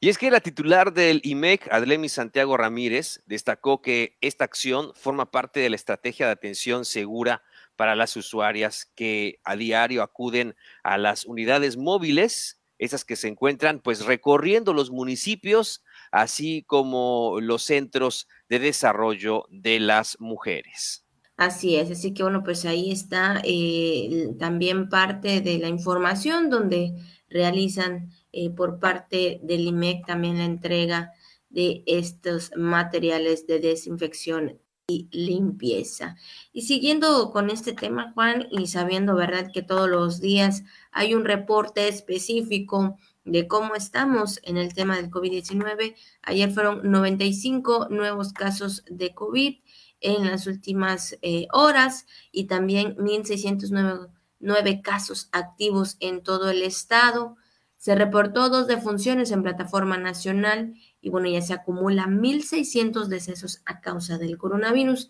Y 0.02 0.08
es 0.08 0.16
que 0.16 0.30
la 0.30 0.40
titular 0.40 0.94
del 0.94 1.20
IMEC, 1.24 1.70
Adlemi 1.70 2.08
Santiago 2.08 2.56
Ramírez, 2.56 3.22
destacó 3.26 3.82
que 3.82 4.16
esta 4.22 4.44
acción 4.44 4.92
forma 4.94 5.30
parte 5.30 5.60
de 5.60 5.68
la 5.68 5.76
estrategia 5.76 6.24
de 6.24 6.32
atención 6.32 6.86
segura 6.86 7.42
para 7.76 7.94
las 7.94 8.16
usuarias 8.16 8.90
que 8.94 9.40
a 9.44 9.56
diario 9.56 10.02
acuden 10.02 10.56
a 10.82 10.96
las 10.96 11.26
unidades 11.26 11.76
móviles, 11.76 12.60
esas 12.78 13.04
que 13.04 13.14
se 13.14 13.28
encuentran 13.28 13.80
pues 13.80 14.06
recorriendo 14.06 14.72
los 14.72 14.90
municipios, 14.90 15.84
así 16.10 16.62
como 16.66 17.38
los 17.40 17.62
centros 17.62 18.28
de 18.48 18.58
desarrollo 18.58 19.44
de 19.50 19.80
las 19.80 20.18
mujeres. 20.20 21.04
Así 21.36 21.76
es, 21.76 21.90
así 21.90 22.12
que 22.12 22.22
bueno, 22.22 22.42
pues 22.44 22.66
ahí 22.66 22.90
está 22.90 23.40
eh, 23.44 24.34
también 24.38 24.90
parte 24.90 25.40
de 25.40 25.58
la 25.58 25.68
información 25.68 26.50
donde 26.50 26.94
realizan 27.30 28.10
eh, 28.32 28.50
por 28.50 28.78
parte 28.78 29.40
del 29.42 29.62
IMEC 29.62 30.06
también 30.06 30.38
la 30.38 30.44
entrega 30.44 31.12
de 31.48 31.82
estos 31.86 32.50
materiales 32.56 33.46
de 33.46 33.58
desinfección 33.58 34.60
y 34.86 35.08
limpieza. 35.12 36.16
Y 36.52 36.62
siguiendo 36.62 37.30
con 37.30 37.48
este 37.48 37.72
tema, 37.72 38.12
Juan, 38.12 38.46
y 38.50 38.66
sabiendo, 38.66 39.14
¿verdad?, 39.14 39.50
que 39.52 39.62
todos 39.62 39.88
los 39.88 40.20
días 40.20 40.64
hay 40.90 41.14
un 41.14 41.24
reporte 41.24 41.88
específico 41.88 42.96
de 43.24 43.46
cómo 43.46 43.74
estamos 43.74 44.40
en 44.42 44.56
el 44.56 44.74
tema 44.74 44.96
del 44.96 45.10
COVID-19. 45.10 45.94
Ayer 46.22 46.50
fueron 46.50 46.90
95 46.90 47.88
nuevos 47.90 48.32
casos 48.32 48.84
de 48.88 49.14
COVID 49.14 49.58
en 50.00 50.26
las 50.26 50.46
últimas 50.46 51.18
eh, 51.22 51.46
horas 51.52 52.06
y 52.32 52.44
también 52.44 52.96
1.609 52.96 54.82
casos 54.82 55.28
activos 55.32 55.96
en 56.00 56.22
todo 56.22 56.50
el 56.50 56.62
estado. 56.62 57.36
Se 57.76 57.94
reportó 57.94 58.48
dos 58.48 58.66
defunciones 58.66 59.30
en 59.30 59.42
plataforma 59.42 59.96
nacional 59.96 60.74
y 61.00 61.10
bueno, 61.10 61.28
ya 61.28 61.40
se 61.40 61.54
acumulan 61.54 62.20
1.600 62.20 63.06
decesos 63.06 63.62
a 63.64 63.80
causa 63.80 64.18
del 64.18 64.38
coronavirus. 64.38 65.08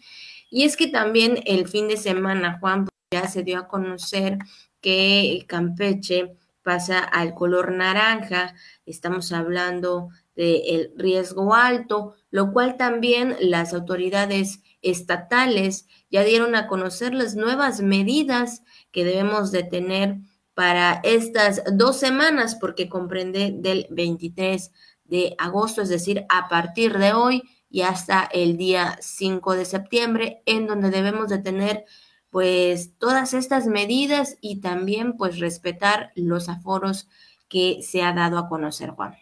Y 0.51 0.65
es 0.65 0.77
que 0.77 0.89
también 0.89 1.41
el 1.47 1.69
fin 1.69 1.89
de 1.89 1.97
semana, 1.97 2.59
Juan, 2.61 2.89
ya 3.13 3.29
se 3.29 3.43
dio 3.43 3.59
a 3.59 3.69
conocer 3.69 4.39
que 4.81 5.45
Campeche 5.49 6.37
pasa 6.63 6.99
al 6.99 7.35
color 7.35 7.73
naranja. 7.73 8.55
Estamos 8.87 9.33
hablando 9.33 10.09
del 10.35 10.93
riesgo 10.97 11.55
alto, 11.55 12.15
lo 12.31 12.53
cual 12.53 12.77
también 12.77 13.37
las 13.41 13.75
autoridades 13.75 14.63
estatales 14.83 15.87
ya 16.11 16.25
dieron 16.25 16.55
a 16.55 16.67
conocer 16.67 17.15
las 17.15 17.37
nuevas 17.37 17.81
medidas 17.81 18.63
que 18.91 19.05
debemos 19.05 19.53
de 19.53 19.65
tener 19.65 20.17
para 20.55 21.01
estas 21.05 21.63
dos 21.73 21.99
semanas, 21.99 22.55
porque 22.55 22.89
comprende 22.89 23.53
del 23.55 23.87
23 23.91 24.71
de 25.05 25.35
agosto, 25.39 25.83
es 25.83 25.89
decir, 25.89 26.25
a 26.29 26.49
partir 26.49 26.99
de 26.99 27.13
hoy 27.13 27.43
y 27.69 27.83
hasta 27.83 28.29
el 28.33 28.57
día 28.57 28.99
5 29.01 29.55
de 29.55 29.65
septiembre, 29.65 30.43
en 30.47 30.67
donde 30.67 30.91
debemos 30.91 31.29
de 31.29 31.39
tener 31.39 31.85
pues 32.31 32.97
todas 32.99 33.35
estas 33.35 33.67
medidas 33.67 34.37
y 34.41 34.61
también 34.61 35.17
pues 35.17 35.39
respetar 35.39 36.13
los 36.15 36.49
aforos 36.49 37.09
que 37.49 37.81
se 37.83 38.03
ha 38.03 38.13
dado 38.13 38.39
a 38.39 38.49
conocer, 38.49 38.91
Juan. 38.91 39.17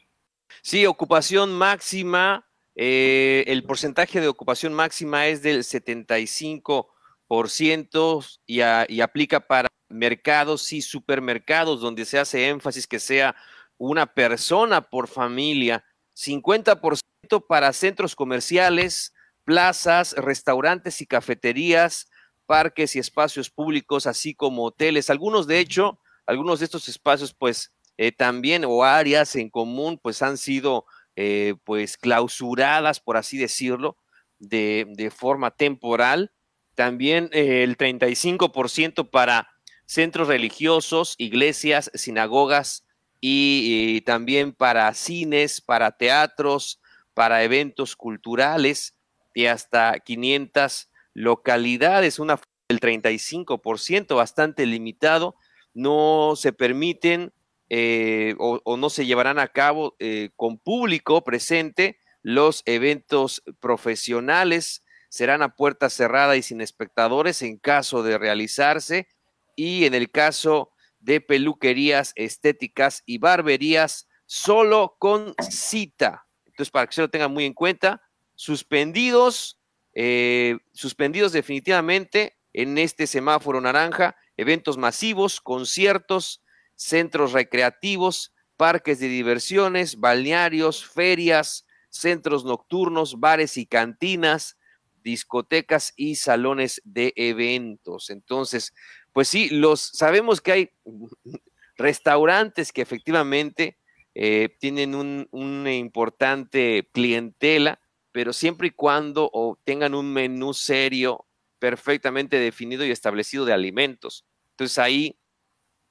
Sí, 0.63 0.87
ocupación 0.87 1.53
máxima 1.53 2.49
eh, 2.81 3.43
el 3.49 3.65
porcentaje 3.65 4.21
de 4.21 4.29
ocupación 4.29 4.73
máxima 4.73 5.27
es 5.27 5.43
del 5.43 5.65
75% 5.65 8.39
y, 8.47 8.61
y 8.95 9.01
aplica 9.01 9.41
para 9.41 9.67
mercados 9.89 10.73
y 10.73 10.81
supermercados 10.81 11.81
donde 11.81 12.05
se 12.05 12.21
hace 12.21 12.49
énfasis 12.49 12.87
que 12.87 13.01
sea 13.01 13.35
una 13.79 14.07
persona 14.07 14.81
por 14.81 15.09
familia, 15.09 15.85
50% 16.15 17.45
para 17.49 17.73
centros 17.73 18.15
comerciales, 18.15 19.13
plazas, 19.43 20.15
restaurantes 20.17 21.01
y 21.01 21.07
cafeterías, 21.07 22.09
parques 22.49 22.97
y 22.97 22.99
espacios 22.99 23.51
públicos, 23.51 24.07
así 24.07 24.35
como 24.35 24.65
hoteles. 24.65 25.11
Algunos, 25.11 25.47
de 25.47 25.61
hecho, 25.61 26.01
algunos 26.27 26.61
de 26.61 26.65
estos 26.65 26.89
espacios, 26.89 27.35
pues, 27.35 27.73
eh, 27.99 28.11
también 28.11 28.65
o 28.65 28.85
áreas 28.85 29.37
en 29.37 29.51
común, 29.51 30.01
pues 30.03 30.23
han 30.23 30.39
sido 30.39 30.87
eh, 31.15 31.57
pues 31.65 31.99
clausuradas, 31.99 33.01
por 33.01 33.19
así 33.19 33.37
decirlo, 33.37 33.99
de, 34.39 35.13
forma 35.15 35.51
temporal. 35.51 36.33
También 36.75 37.29
eh, 37.33 37.65
el 37.65 37.77
35% 37.77 39.11
para 39.11 39.51
centros 39.85 40.29
religiosos, 40.29 41.17
iglesias, 41.19 41.91
sinagogas 41.93 42.87
y, 43.21 44.01
también 44.03 44.53
para 44.53 44.95
cines, 44.95 45.61
para 45.61 45.91
teatros, 45.91 46.81
para 47.13 47.43
eventos 47.43 47.95
culturales 47.95 48.95
y 49.35 49.47
hasta 49.47 49.99
500 49.99 50.89
localidades, 51.19 52.19
una 52.19 52.41
el 52.69 52.81
35%, 52.81 54.15
bastante 54.15 54.67
limitado. 54.67 55.35
No 55.75 56.35
se 56.37 56.53
permiten 56.53 57.33
eh, 57.71 58.35
o, 58.39 58.77
no 58.77 58.89
se 58.89 59.05
llevarán 59.05 59.39
a 59.39 59.49
cabo 59.49 59.97
eh, 59.99 60.31
con 60.37 60.59
público 60.59 61.25
presente. 61.25 61.99
Los 62.23 62.63
eventos 62.67 63.43
profesionales 63.61 64.85
serán 65.09 65.43
a 65.43 65.57
puerta 65.57 65.91
cerrada 65.91 66.37
y 66.37 66.43
sin 66.43 66.61
espectadores 66.61 67.43
en 67.43 67.59
caso 67.59 68.03
de 68.03 68.19
realizarse. 68.19 69.09
Y 69.57 69.87
en 69.87 69.95
el 69.95 70.11
caso 70.11 70.71
de 71.01 71.21
peluquerías 71.21 72.13
estéticas 72.15 73.03
y 73.07 73.19
barberías, 73.19 74.09
solo 74.27 74.97
con 74.99 75.35
cita. 75.51 76.27
Entonces, 76.45 76.71
para 76.71 76.87
que 76.87 76.95
se 76.95 77.01
lo 77.01 77.11
tengan 77.11 77.33
muy 77.33 77.45
en 77.45 77.55
cuenta, 77.55 78.03
suspendidos, 78.35 79.58
eh, 80.01 80.59
suspendidos 80.73 81.33
definitivamente 81.33 82.39
en 82.53 82.79
este 82.79 83.09
semáforo 83.09 83.61
naranja, 83.61 84.15
eventos 84.37 84.79
masivos, 84.79 85.41
conciertos, 85.41 86.41
centros 86.77 87.33
recreativos, 87.33 88.33
parques 88.57 89.01
de 89.01 89.09
diversiones, 89.09 89.99
balnearios, 89.99 90.87
ferias, 90.87 91.67
centros 91.91 92.45
nocturnos, 92.45 93.19
bares 93.19 93.57
y 93.57 93.67
cantinas, 93.67 94.57
discotecas 95.03 95.95
y 95.97 96.15
salones 96.15 96.81
de 96.85 97.13
eventos. 97.17 98.11
Entonces, 98.11 98.75
pues 99.13 99.27
sí, 99.27 99.49
los 99.49 99.81
sabemos 99.81 100.41
que 100.41 100.53
hay 100.53 100.71
restaurantes 101.77 102.71
que 102.71 102.83
efectivamente 102.83 103.79
eh, 104.15 104.57
tienen 104.61 104.95
un, 104.95 105.27
una 105.33 105.75
importante 105.75 106.89
clientela, 106.93 107.81
pero 108.13 108.33
siempre 108.33 108.69
y 108.69 108.73
cuando 108.73 109.31
tengan 109.65 109.95
un 109.95 110.13
menú 110.13 110.55
serio, 110.55 111.27
perfectamente 111.59 112.39
definido 112.39 112.85
y 112.85 112.91
establecido 112.91 113.45
de 113.45 113.53
alimentos. 113.53 114.25
Entonces 114.53 114.79
ahí 114.79 115.19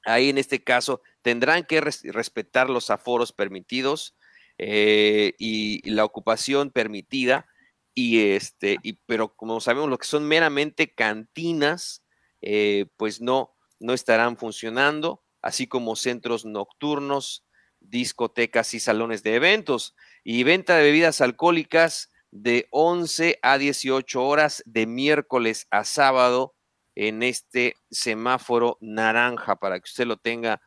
Ahí 0.07 0.29
en 0.29 0.37
este 0.37 0.63
caso 0.63 1.01
tendrán 1.21 1.65
que 1.65 1.81
respetar 1.81 2.69
los 2.69 2.89
aforos 2.89 3.33
permitidos 3.33 4.15
eh, 4.57 5.33
y, 5.37 5.87
la 5.89 6.05
ocupación 6.05 6.71
permitida. 6.71 7.45
Y 7.93 8.29
este, 8.29 8.77
y, 8.83 8.93
pero 9.05 9.35
como 9.35 9.59
sabemos, 9.59 9.89
lo 9.89 9.97
que 9.97 10.07
son 10.07 10.25
meramente 10.25 10.93
cantinas, 10.93 12.05
eh, 12.41 12.85
pues 12.95 13.19
no, 13.19 13.53
no 13.79 13.93
estarán 13.93 14.37
funcionando, 14.37 15.23
así 15.41 15.67
como 15.67 15.97
centros 15.97 16.45
nocturnos, 16.45 17.43
discotecas 17.79 18.73
y 18.73 18.79
salones 18.79 19.23
de 19.23 19.35
eventos. 19.35 19.95
Y 20.23 20.43
venta 20.43 20.75
de 20.75 20.83
bebidas 20.83 21.21
alcohólicas 21.21 22.11
de 22.31 22.67
11 22.71 23.39
a 23.41 23.57
18 23.57 24.23
horas 24.23 24.63
de 24.65 24.85
miércoles 24.85 25.67
a 25.71 25.83
sábado 25.83 26.55
en 26.95 27.23
este 27.23 27.75
semáforo 27.91 28.77
naranja 28.81 29.55
para 29.57 29.79
que 29.79 29.85
usted 29.85 30.05
lo 30.05 30.17
tenga 30.17 30.61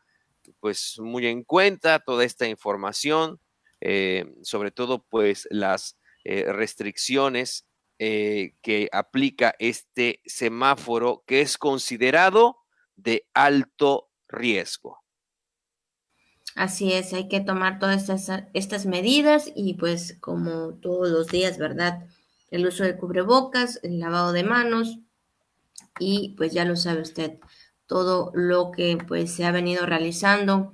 pues 0.59 0.97
muy 0.99 1.27
en 1.27 1.43
cuenta 1.43 1.99
toda 1.99 2.23
esta 2.23 2.47
información, 2.47 3.39
eh, 3.79 4.25
sobre 4.41 4.71
todo 4.71 5.03
pues 5.03 5.47
las 5.51 5.97
eh, 6.23 6.51
restricciones 6.51 7.67
eh, 7.99 8.55
que 8.61 8.89
aplica 8.91 9.55
este 9.59 10.21
semáforo 10.25 11.23
que 11.27 11.41
es 11.41 11.57
considerado 11.57 12.57
de 12.95 13.27
alto 13.33 14.09
riesgo. 14.27 15.00
Así 16.55 16.91
es, 16.91 17.13
hay 17.13 17.27
que 17.27 17.39
tomar 17.39 17.79
todas 17.79 18.09
estas, 18.09 18.43
estas 18.53 18.85
medidas 18.85 19.49
y 19.55 19.75
pues 19.75 20.17
como 20.19 20.73
todos 20.73 21.09
los 21.09 21.27
días, 21.27 21.57
¿verdad? 21.57 22.05
El 22.49 22.67
uso 22.67 22.83
de 22.83 22.97
cubrebocas, 22.97 23.79
el 23.83 23.99
lavado 23.99 24.33
de 24.33 24.43
manos 24.43 24.99
y 25.99 26.35
pues 26.37 26.51
ya 26.51 26.65
lo 26.65 26.75
sabe 26.75 27.01
usted, 27.01 27.39
todo 27.85 28.31
lo 28.33 28.71
que 28.71 28.97
pues 29.07 29.33
se 29.33 29.45
ha 29.45 29.51
venido 29.51 29.85
realizando 29.85 30.73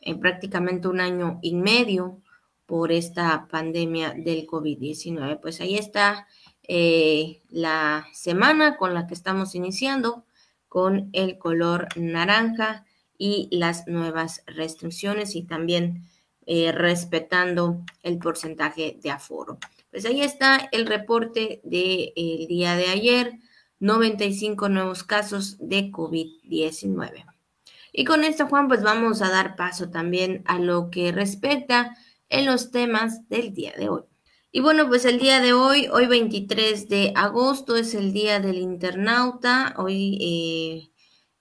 en 0.00 0.20
prácticamente 0.20 0.88
un 0.88 1.00
año 1.00 1.38
y 1.42 1.54
medio 1.54 2.20
por 2.66 2.92
esta 2.92 3.48
pandemia 3.48 4.14
del 4.16 4.46
COVID-19. 4.46 5.40
Pues 5.40 5.60
ahí 5.60 5.76
está 5.76 6.28
eh, 6.62 7.42
la 7.48 8.06
semana 8.12 8.76
con 8.76 8.94
la 8.94 9.06
que 9.06 9.14
estamos 9.14 9.54
iniciando 9.54 10.24
con 10.68 11.10
el 11.12 11.38
color 11.38 11.88
naranja 11.96 12.85
y 13.18 13.48
las 13.50 13.86
nuevas 13.86 14.42
restricciones 14.46 15.34
y 15.36 15.42
también 15.42 16.04
eh, 16.46 16.72
respetando 16.72 17.84
el 18.02 18.18
porcentaje 18.18 18.98
de 19.02 19.10
aforo. 19.10 19.58
Pues 19.90 20.04
ahí 20.04 20.20
está 20.20 20.68
el 20.72 20.86
reporte 20.86 21.60
del 21.64 22.12
día 22.48 22.76
de 22.76 22.88
ayer, 22.88 23.32
95 23.80 24.68
nuevos 24.68 25.02
casos 25.04 25.56
de 25.58 25.90
COVID-19. 25.90 27.24
Y 27.92 28.04
con 28.04 28.24
esto, 28.24 28.46
Juan, 28.46 28.68
pues 28.68 28.82
vamos 28.82 29.22
a 29.22 29.30
dar 29.30 29.56
paso 29.56 29.88
también 29.90 30.42
a 30.46 30.58
lo 30.58 30.90
que 30.90 31.12
respecta 31.12 31.96
en 32.28 32.46
los 32.46 32.70
temas 32.70 33.28
del 33.28 33.54
día 33.54 33.72
de 33.76 33.88
hoy. 33.88 34.02
Y 34.52 34.60
bueno, 34.60 34.88
pues 34.88 35.04
el 35.04 35.18
día 35.18 35.40
de 35.40 35.52
hoy, 35.52 35.88
hoy 35.88 36.06
23 36.06 36.88
de 36.88 37.12
agosto, 37.14 37.76
es 37.76 37.94
el 37.94 38.12
día 38.12 38.40
del 38.40 38.58
internauta. 38.58 39.74
Hoy, 39.78 40.18
eh, 40.20 40.90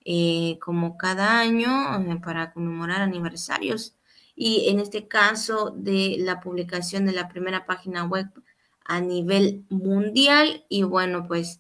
eh, 0.06 0.58
como 0.62 0.98
cada 0.98 1.40
año, 1.40 2.00
eh, 2.00 2.20
para 2.24 2.54
conmemorar 2.54 3.02
aniversarios. 3.02 3.96
Y 4.36 4.70
en 4.70 4.80
este 4.80 5.08
caso 5.08 5.72
de 5.76 6.18
la 6.20 6.40
publicación 6.40 7.06
de 7.06 7.14
la 7.14 7.28
primera 7.28 7.66
página 7.66 8.06
web 8.06 8.28
a 8.86 9.02
nivel 9.02 9.66
mundial. 9.70 10.66
Y 10.70 10.84
bueno, 10.84 11.26
pues, 11.28 11.60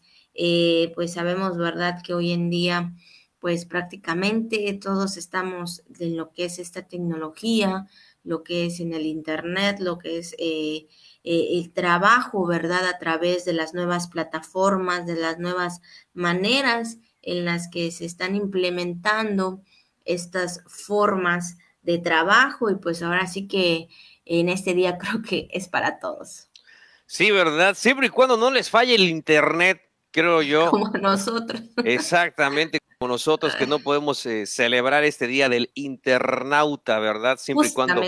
pues 0.95 1.13
sabemos, 1.13 1.57
¿verdad?, 1.57 2.01
que 2.03 2.13
hoy 2.13 2.31
en 2.31 2.49
día, 2.49 2.93
pues 3.39 3.65
prácticamente 3.65 4.73
todos 4.81 5.17
estamos 5.17 5.83
en 5.99 6.17
lo 6.17 6.31
que 6.31 6.45
es 6.45 6.59
esta 6.59 6.83
tecnología, 6.87 7.87
lo 8.23 8.43
que 8.43 8.65
es 8.65 8.79
en 8.79 8.93
el 8.93 9.05
Internet, 9.05 9.79
lo 9.79 9.97
que 9.97 10.17
es 10.17 10.35
eh, 10.37 10.87
el 11.23 11.71
trabajo, 11.73 12.45
¿verdad? 12.45 12.85
A 12.85 12.99
través 12.99 13.45
de 13.45 13.53
las 13.53 13.73
nuevas 13.73 14.07
plataformas, 14.07 15.05
de 15.05 15.15
las 15.15 15.39
nuevas 15.39 15.81
maneras 16.13 16.97
en 17.25 17.43
las 17.43 17.67
que 17.67 17.91
se 17.91 18.05
están 18.05 18.35
implementando 18.35 19.61
estas 20.05 20.61
formas 20.67 21.57
de 21.81 21.97
trabajo 21.97 22.69
y 22.69 22.75
pues 22.75 23.01
ahora 23.03 23.27
sí 23.27 23.47
que 23.47 23.89
en 24.23 24.49
este 24.49 24.73
día 24.73 24.97
creo 24.99 25.21
que 25.21 25.49
es 25.51 25.67
para 25.67 25.99
todos. 25.99 26.49
Sí, 27.07 27.29
¿verdad? 27.31 27.75
Siempre 27.75 28.07
y 28.07 28.09
cuando 28.09 28.37
no 28.37 28.49
les 28.49 28.69
falle 28.69 28.95
el 28.95 29.03
Internet, 29.03 29.81
creo 30.11 30.41
yo. 30.41 30.69
Como 30.71 30.89
nosotros. 30.89 31.61
Exactamente, 31.83 32.79
como 32.97 33.09
nosotros 33.13 33.55
que 33.55 33.67
no 33.67 33.79
podemos 33.79 34.25
eh, 34.25 34.47
celebrar 34.47 35.03
este 35.03 35.27
día 35.27 35.49
del 35.49 35.71
internauta, 35.75 36.97
¿verdad? 36.99 37.37
Siempre 37.37 37.67
y 37.67 37.73
cuando. 37.73 38.01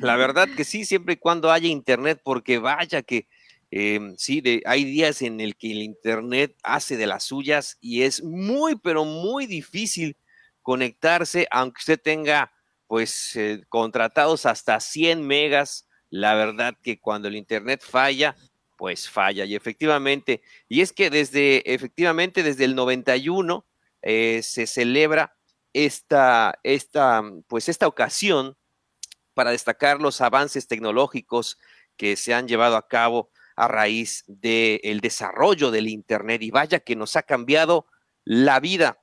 La 0.00 0.16
verdad 0.16 0.48
que 0.56 0.64
sí, 0.64 0.84
siempre 0.84 1.14
y 1.14 1.16
cuando 1.18 1.52
haya 1.52 1.68
Internet, 1.68 2.20
porque 2.24 2.58
vaya 2.58 3.02
que. 3.02 3.28
Em, 3.70 4.16
sí, 4.16 4.40
de, 4.40 4.62
hay 4.64 4.84
días 4.84 5.22
en 5.22 5.40
el 5.40 5.56
que 5.56 5.72
el 5.72 5.82
Internet 5.82 6.56
hace 6.62 6.96
de 6.96 7.06
las 7.06 7.24
suyas 7.24 7.78
y 7.80 8.02
es 8.02 8.22
muy, 8.22 8.76
pero 8.76 9.04
muy 9.04 9.46
difícil 9.46 10.16
conectarse, 10.62 11.46
aunque 11.50 11.80
usted 11.80 12.00
tenga, 12.00 12.52
pues, 12.86 13.34
eh, 13.36 13.62
contratados 13.68 14.46
hasta 14.46 14.80
100 14.80 15.26
megas. 15.26 15.88
La 16.10 16.34
verdad 16.34 16.74
que 16.82 17.00
cuando 17.00 17.28
el 17.28 17.36
Internet 17.36 17.82
falla, 17.84 18.36
pues 18.76 19.08
falla. 19.08 19.44
Y 19.44 19.54
efectivamente, 19.56 20.42
y 20.68 20.80
es 20.82 20.92
que 20.92 21.10
desde, 21.10 21.72
efectivamente, 21.72 22.42
desde 22.42 22.64
el 22.64 22.74
91 22.74 23.66
eh, 24.02 24.40
se 24.42 24.66
celebra 24.66 25.36
esta, 25.72 26.58
esta, 26.62 27.22
pues 27.48 27.68
esta 27.68 27.86
ocasión 27.88 28.56
para 29.34 29.50
destacar 29.50 30.00
los 30.00 30.20
avances 30.20 30.68
tecnológicos 30.68 31.58
que 31.96 32.16
se 32.16 32.34
han 32.34 32.48
llevado 32.48 32.76
a 32.76 32.88
cabo 32.88 33.30
a 33.56 33.68
raíz 33.68 34.24
del 34.26 35.00
desarrollo 35.00 35.70
del 35.70 35.88
Internet. 35.88 36.42
Y 36.42 36.50
vaya 36.50 36.80
que 36.80 36.94
nos 36.94 37.16
ha 37.16 37.22
cambiado 37.22 37.86
la 38.24 38.60
vida 38.60 39.00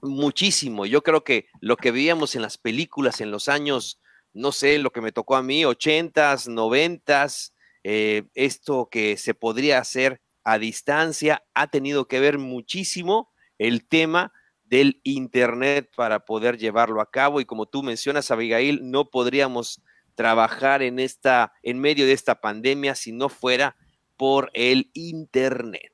muchísimo. 0.00 0.86
Yo 0.86 1.02
creo 1.02 1.24
que 1.24 1.46
lo 1.60 1.76
que 1.76 1.90
veíamos 1.90 2.34
en 2.34 2.42
las 2.42 2.58
películas 2.58 3.20
en 3.20 3.30
los 3.30 3.48
años, 3.48 4.00
no 4.32 4.52
sé, 4.52 4.78
lo 4.78 4.90
que 4.90 5.00
me 5.00 5.12
tocó 5.12 5.36
a 5.36 5.42
mí, 5.42 5.64
ochentas, 5.64 6.48
noventas, 6.48 7.54
eh, 7.84 8.24
esto 8.34 8.88
que 8.90 9.16
se 9.16 9.34
podría 9.34 9.78
hacer 9.78 10.20
a 10.44 10.58
distancia 10.58 11.44
ha 11.54 11.68
tenido 11.68 12.06
que 12.06 12.20
ver 12.20 12.38
muchísimo 12.38 13.32
el 13.58 13.86
tema 13.86 14.32
del 14.64 15.00
Internet 15.04 15.90
para 15.96 16.24
poder 16.24 16.58
llevarlo 16.58 17.00
a 17.00 17.10
cabo. 17.10 17.40
Y 17.40 17.44
como 17.44 17.66
tú 17.66 17.82
mencionas, 17.82 18.30
Abigail, 18.30 18.90
no 18.90 19.10
podríamos 19.10 19.82
trabajar 20.14 20.82
en, 20.82 20.98
esta, 20.98 21.52
en 21.62 21.78
medio 21.78 22.06
de 22.06 22.12
esta 22.12 22.40
pandemia 22.40 22.94
si 22.94 23.12
no 23.12 23.28
fuera 23.28 23.76
por 24.16 24.50
el 24.54 24.90
Internet. 24.94 25.92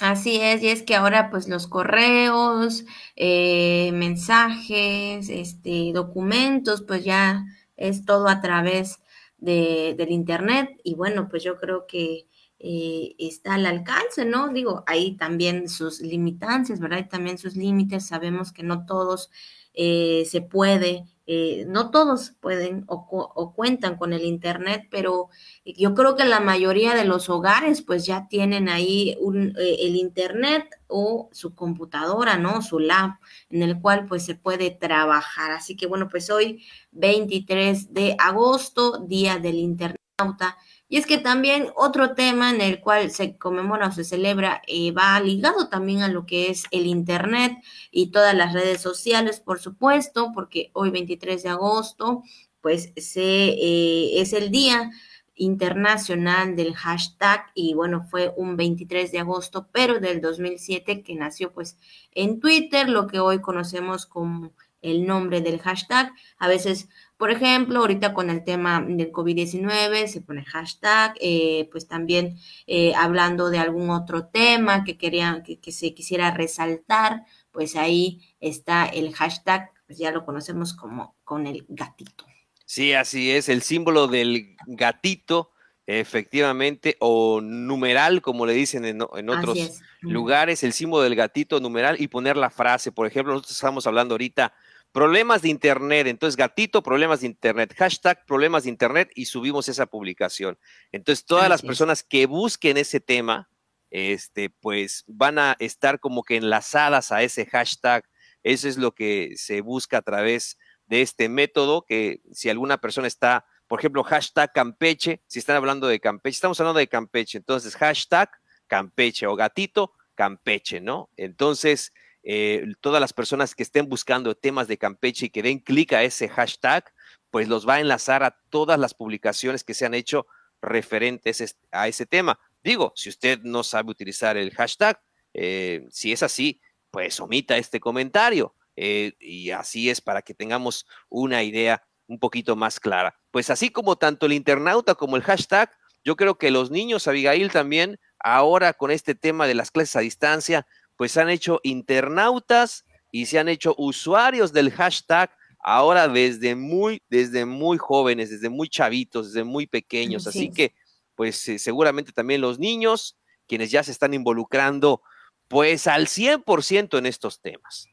Así 0.00 0.36
es, 0.40 0.62
y 0.62 0.68
es 0.68 0.82
que 0.82 0.94
ahora 0.94 1.30
pues 1.30 1.48
los 1.48 1.66
correos, 1.66 2.84
eh, 3.16 3.90
mensajes, 3.94 5.30
este, 5.30 5.92
documentos, 5.94 6.82
pues 6.82 7.02
ya 7.02 7.46
es 7.76 8.04
todo 8.04 8.28
a 8.28 8.42
través 8.42 9.00
de, 9.38 9.94
del 9.96 10.10
Internet 10.10 10.78
y 10.84 10.94
bueno, 10.94 11.28
pues 11.30 11.42
yo 11.42 11.56
creo 11.56 11.86
que 11.86 12.26
eh, 12.58 13.14
está 13.18 13.54
al 13.54 13.66
alcance, 13.66 14.24
¿no? 14.24 14.48
Digo, 14.48 14.82
hay 14.86 15.16
también 15.16 15.68
sus 15.68 16.00
limitancias, 16.00 16.80
¿verdad? 16.80 16.98
Hay 16.98 17.08
también 17.08 17.38
sus 17.38 17.54
límites, 17.56 18.06
sabemos 18.06 18.52
que 18.52 18.62
no 18.62 18.86
todos 18.86 19.30
eh, 19.76 20.24
se 20.28 20.40
puede 20.42 21.04
eh, 21.28 21.64
no 21.66 21.90
todos 21.90 22.30
pueden 22.40 22.84
o, 22.86 23.52
cuentan 23.56 23.96
con 23.96 24.12
el 24.12 24.22
Internet, 24.24 24.86
pero 24.92 25.28
yo 25.64 25.92
creo 25.94 26.14
que 26.14 26.24
la 26.24 26.38
mayoría 26.38 26.94
de 26.94 27.04
los 27.04 27.28
hogares 27.28 27.82
pues 27.82 28.06
ya 28.06 28.28
tienen 28.28 28.68
ahí 28.68 29.16
un, 29.20 29.48
eh, 29.58 29.76
el 29.80 29.96
Internet 29.96 30.68
o 30.86 31.28
su 31.32 31.56
computadora, 31.56 32.36
¿no? 32.38 32.62
Su 32.62 32.78
lab 32.78 33.14
en 33.50 33.62
el 33.62 33.80
cual 33.80 34.06
pues 34.06 34.24
se 34.24 34.36
puede 34.36 34.70
trabajar. 34.70 35.50
Así 35.50 35.76
que 35.76 35.88
bueno, 35.88 36.08
pues 36.08 36.30
hoy 36.30 36.64
23 36.92 37.92
de 37.92 38.14
agosto, 38.20 38.98
Día 38.98 39.38
del 39.40 39.56
Internauta. 39.56 40.56
Y 40.88 40.98
es 40.98 41.06
que 41.06 41.18
también 41.18 41.70
otro 41.74 42.14
tema 42.14 42.50
en 42.50 42.60
el 42.60 42.80
cual 42.80 43.10
se 43.10 43.36
conmemora 43.36 43.88
o 43.88 43.92
se 43.92 44.04
celebra 44.04 44.62
eh, 44.68 44.92
va 44.92 45.18
ligado 45.20 45.68
también 45.68 46.02
a 46.02 46.08
lo 46.08 46.26
que 46.26 46.50
es 46.50 46.64
el 46.70 46.86
Internet 46.86 47.58
y 47.90 48.12
todas 48.12 48.34
las 48.34 48.52
redes 48.52 48.80
sociales, 48.80 49.40
por 49.40 49.58
supuesto, 49.58 50.30
porque 50.32 50.70
hoy 50.74 50.90
23 50.90 51.42
de 51.42 51.48
agosto, 51.48 52.22
pues 52.60 52.92
se, 52.96 53.48
eh, 53.48 54.20
es 54.20 54.32
el 54.32 54.50
día 54.50 54.90
internacional 55.34 56.56
del 56.56 56.74
hashtag 56.74 57.46
y 57.54 57.74
bueno, 57.74 58.06
fue 58.10 58.32
un 58.36 58.56
23 58.56 59.12
de 59.12 59.18
agosto, 59.18 59.68
pero 59.72 60.00
del 60.00 60.20
2007 60.20 61.02
que 61.02 61.14
nació 61.14 61.52
pues 61.52 61.76
en 62.12 62.40
Twitter, 62.40 62.88
lo 62.88 63.06
que 63.06 63.20
hoy 63.20 63.40
conocemos 63.40 64.06
como 64.06 64.52
el 64.82 65.06
nombre 65.06 65.40
del 65.40 65.60
hashtag. 65.60 66.12
A 66.38 66.48
veces 66.48 66.88
por 67.16 67.30
ejemplo, 67.30 67.80
ahorita 67.80 68.12
con 68.12 68.28
el 68.28 68.44
tema 68.44 68.84
del 68.86 69.10
COVID-19 69.10 70.06
se 70.06 70.20
pone 70.20 70.44
hashtag, 70.44 71.14
eh, 71.20 71.68
pues 71.72 71.88
también 71.88 72.36
eh, 72.66 72.94
hablando 72.94 73.48
de 73.48 73.58
algún 73.58 73.88
otro 73.90 74.26
tema 74.26 74.84
que 74.84 74.98
querían 74.98 75.42
que, 75.42 75.72
se 75.72 75.94
quisiera 75.94 76.30
resaltar, 76.32 77.24
pues 77.52 77.74
ahí 77.74 78.20
está 78.40 78.84
el 78.84 79.14
hashtag, 79.14 79.70
pues 79.86 79.98
ya 79.98 80.10
lo 80.10 80.26
conocemos 80.26 80.74
como 80.74 81.16
con 81.24 81.46
el 81.46 81.64
gatito. 81.68 82.26
Sí, 82.66 82.92
así 82.92 83.30
es, 83.30 83.48
el 83.48 83.62
símbolo 83.62 84.08
del 84.08 84.56
gatito, 84.66 85.52
efectivamente, 85.86 86.96
o 87.00 87.40
numeral, 87.40 88.20
como 88.20 88.44
le 88.44 88.52
dicen 88.52 88.84
en, 88.84 89.00
en 89.16 89.30
otros 89.30 89.80
lugares, 90.00 90.64
el 90.64 90.74
símbolo 90.74 91.04
del 91.04 91.14
gatito 91.14 91.60
numeral 91.60 91.96
y 91.98 92.08
poner 92.08 92.36
la 92.36 92.50
frase. 92.50 92.92
Por 92.92 93.06
ejemplo, 93.06 93.32
nosotros 93.32 93.56
estamos 93.56 93.86
hablando 93.86 94.14
ahorita 94.14 94.52
problemas 94.96 95.42
de 95.42 95.50
Internet. 95.50 96.06
Entonces, 96.06 96.38
gatito, 96.38 96.82
problemas 96.82 97.20
de 97.20 97.26
Internet, 97.26 97.74
hashtag 97.76 98.24
problemas 98.24 98.62
de 98.62 98.70
Internet 98.70 99.10
y 99.14 99.26
subimos 99.26 99.68
esa 99.68 99.84
publicación. 99.84 100.58
Entonces, 100.90 101.26
todas 101.26 101.50
las 101.50 101.60
personas 101.60 102.02
que 102.02 102.24
busquen 102.24 102.78
ese 102.78 102.98
tema, 102.98 103.50
este, 103.90 104.48
pues 104.48 105.04
van 105.06 105.38
a 105.38 105.54
estar 105.58 106.00
como 106.00 106.22
que 106.22 106.36
enlazadas 106.36 107.12
a 107.12 107.22
ese 107.22 107.44
hashtag. 107.44 108.06
Eso 108.42 108.68
es 108.68 108.78
lo 108.78 108.94
que 108.94 109.34
se 109.36 109.60
busca 109.60 109.98
a 109.98 110.02
través 110.02 110.56
de 110.86 111.02
este 111.02 111.28
método, 111.28 111.84
que 111.86 112.22
si 112.32 112.48
alguna 112.48 112.78
persona 112.78 113.06
está, 113.06 113.44
por 113.68 113.80
ejemplo, 113.80 114.02
hashtag 114.02 114.50
Campeche, 114.54 115.20
si 115.26 115.40
están 115.40 115.56
hablando 115.56 115.88
de 115.88 116.00
Campeche, 116.00 116.36
estamos 116.36 116.58
hablando 116.58 116.78
de 116.78 116.88
Campeche, 116.88 117.36
entonces 117.36 117.76
hashtag 117.76 118.30
Campeche 118.66 119.26
o 119.26 119.36
gatito 119.36 119.92
Campeche, 120.14 120.80
¿no? 120.80 121.10
Entonces, 121.18 121.92
eh, 122.28 122.72
todas 122.80 123.00
las 123.00 123.12
personas 123.12 123.54
que 123.54 123.62
estén 123.62 123.88
buscando 123.88 124.34
temas 124.34 124.66
de 124.66 124.78
Campeche 124.78 125.26
y 125.26 125.30
que 125.30 125.44
den 125.44 125.60
clic 125.60 125.92
a 125.92 126.02
ese 126.02 126.28
hashtag, 126.28 126.92
pues 127.30 127.46
los 127.46 127.68
va 127.68 127.74
a 127.74 127.80
enlazar 127.80 128.24
a 128.24 128.36
todas 128.50 128.80
las 128.80 128.94
publicaciones 128.94 129.62
que 129.62 129.74
se 129.74 129.86
han 129.86 129.94
hecho 129.94 130.26
referentes 130.60 131.56
a 131.70 131.86
ese 131.86 132.04
tema. 132.04 132.36
Digo, 132.64 132.92
si 132.96 133.10
usted 133.10 133.38
no 133.42 133.62
sabe 133.62 133.92
utilizar 133.92 134.36
el 134.36 134.52
hashtag, 134.52 135.00
eh, 135.34 135.86
si 135.90 136.10
es 136.10 136.24
así, 136.24 136.60
pues 136.90 137.20
omita 137.20 137.56
este 137.58 137.78
comentario. 137.78 138.56
Eh, 138.74 139.12
y 139.20 139.50
así 139.50 139.88
es 139.88 140.00
para 140.00 140.20
que 140.20 140.34
tengamos 140.34 140.84
una 141.08 141.44
idea 141.44 141.86
un 142.08 142.18
poquito 142.18 142.56
más 142.56 142.80
clara. 142.80 143.16
Pues 143.30 143.50
así 143.50 143.70
como 143.70 143.94
tanto 143.94 144.26
el 144.26 144.32
internauta 144.32 144.96
como 144.96 145.14
el 145.14 145.22
hashtag, 145.22 145.70
yo 146.04 146.16
creo 146.16 146.38
que 146.38 146.50
los 146.50 146.72
niños, 146.72 147.06
Abigail, 147.06 147.52
también 147.52 148.00
ahora 148.18 148.72
con 148.72 148.90
este 148.90 149.14
tema 149.14 149.46
de 149.46 149.54
las 149.54 149.70
clases 149.70 149.94
a 149.94 150.00
distancia, 150.00 150.66
pues 150.96 151.12
se 151.12 151.20
han 151.20 151.30
hecho 151.30 151.60
internautas 151.62 152.84
y 153.10 153.26
se 153.26 153.38
han 153.38 153.48
hecho 153.48 153.74
usuarios 153.78 154.52
del 154.52 154.70
hashtag 154.70 155.30
ahora 155.60 156.08
desde 156.08 156.54
muy, 156.54 157.02
desde 157.08 157.44
muy 157.44 157.78
jóvenes, 157.78 158.30
desde 158.30 158.48
muy 158.48 158.68
chavitos, 158.68 159.32
desde 159.32 159.44
muy 159.44 159.66
pequeños. 159.66 160.26
Así 160.26 160.50
que, 160.50 160.74
pues 161.14 161.48
eh, 161.48 161.58
seguramente 161.58 162.12
también 162.12 162.40
los 162.40 162.58
niños, 162.58 163.16
quienes 163.48 163.70
ya 163.70 163.82
se 163.82 163.92
están 163.92 164.14
involucrando, 164.14 165.02
pues 165.48 165.86
al 165.86 166.06
100% 166.06 166.98
en 166.98 167.06
estos 167.06 167.40
temas. 167.40 167.88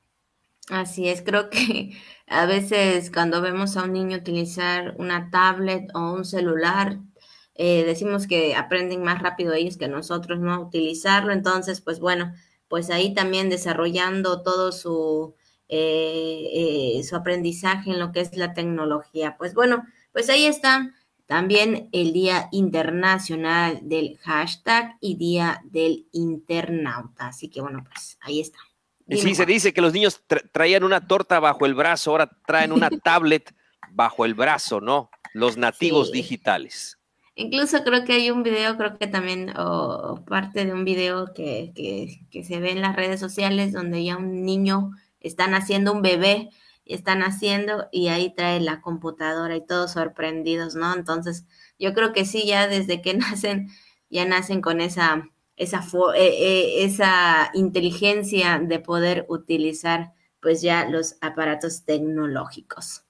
Así 0.70 1.10
es, 1.10 1.22
creo 1.22 1.50
que 1.50 1.98
a 2.28 2.46
veces 2.46 3.12
cuando 3.12 3.42
vemos 3.42 3.76
a 3.76 3.84
un 3.84 3.94
niño 3.94 4.18
utilizar 4.18 4.96
una 4.98 5.30
tablet 5.30 5.90
o 5.94 6.14
un 6.14 6.26
celular, 6.26 7.00
eh, 7.56 7.84
decimos 7.86 8.28
que 8.28 8.56
aprenden 8.56 9.04
más 9.04 9.22
rápido 9.22 9.54
ellos 9.54 9.78
que 9.78 9.88
nosotros, 9.88 10.40
¿no? 10.40 10.62
Utilizarlo, 10.62 11.34
entonces, 11.34 11.82
pues 11.82 12.00
bueno, 12.00 12.34
pues 12.68 12.90
ahí 12.90 13.14
también 13.14 13.50
desarrollando 13.50 14.42
todo 14.42 14.72
su, 14.72 15.36
eh, 15.70 16.50
eh, 16.54 17.04
su 17.04 17.16
aprendizaje 17.16 17.92
en 17.92 18.00
lo 18.00 18.12
que 18.12 18.22
es 18.22 18.36
la 18.36 18.54
tecnología. 18.54 19.36
Pues 19.38 19.54
bueno, 19.54 19.86
pues 20.12 20.30
ahí 20.30 20.46
está 20.46 20.94
también 21.26 21.90
el 21.92 22.14
Día 22.14 22.50
Internacional 22.52 23.80
del 23.84 24.18
Hashtag 24.20 24.98
y 25.00 25.16
Día 25.16 25.62
del 25.66 26.08
Internauta. 26.12 27.28
Así 27.28 27.50
que 27.50 27.62
bueno, 27.62 27.84
pues 27.84 28.18
ahí 28.22 28.40
está. 28.40 28.60
sí, 29.10 29.36
se 29.36 29.46
dice 29.46 29.74
que 29.74 29.82
los 29.82 29.94
niños 29.94 30.22
traían 30.52 30.84
una 30.84 31.08
torta 31.08 31.40
bajo 31.40 31.66
el 31.66 31.74
brazo, 31.74 32.12
ahora 32.12 32.30
traen 32.46 32.72
una 32.72 32.90
tablet 33.04 33.54
bajo 33.92 34.26
el 34.26 34.34
brazo, 34.34 34.82
¿no? 34.82 35.10
Los 35.34 35.58
nativos 35.58 36.12
digitales. 36.12 37.00
Incluso 37.36 37.84
creo 37.84 38.06
que 38.06 38.14
hay 38.14 38.30
un 38.30 38.44
video, 38.44 38.78
creo 38.78 38.98
que 38.98 39.08
también, 39.08 39.54
o, 39.58 40.24
parte 40.26 40.66
de 40.66 40.74
un 40.74 40.86
video 40.86 41.34
que, 41.34 41.72
que, 42.32 42.44
se 42.44 42.60
ve 42.60 42.72
en 42.72 42.82
las 42.82 42.96
redes 42.96 43.20
sociales 43.20 43.74
donde 43.74 44.04
ya 44.04 44.18
un 44.18 44.46
niño 44.46 44.92
está 45.20 45.48
naciendo, 45.48 45.94
un 45.94 46.04
bebé 46.04 46.50
está 46.86 47.16
naciendo 47.16 47.88
y 47.92 48.10
ahí 48.10 48.34
trae 48.36 48.60
la 48.60 48.82
computadora 48.82 49.56
y 49.56 49.66
todos 49.66 49.94
sorprendidos, 49.94 50.76
¿no? 50.76 50.94
Entonces, 50.94 51.46
yo 51.80 51.94
creo 51.94 52.14
que 52.14 52.26
sí, 52.26 52.46
ya 52.46 52.68
desde 52.68 53.02
que 53.02 53.14
nacen, 53.16 53.70
ya 54.10 54.26
nacen 54.26 54.62
con 54.62 54.82
esa, 54.82 55.30
esa, 55.56 55.80
eh, 56.16 56.36
eh, 56.40 56.86
esa 56.86 57.52
inteligencia 57.54 58.60
de 58.60 58.80
poder 58.80 59.26
utilizar 59.30 60.14
pues 60.42 60.62
ya 60.62 60.86
los 60.90 61.16
aparatos 61.22 61.86
tecnológicos. 61.86 63.03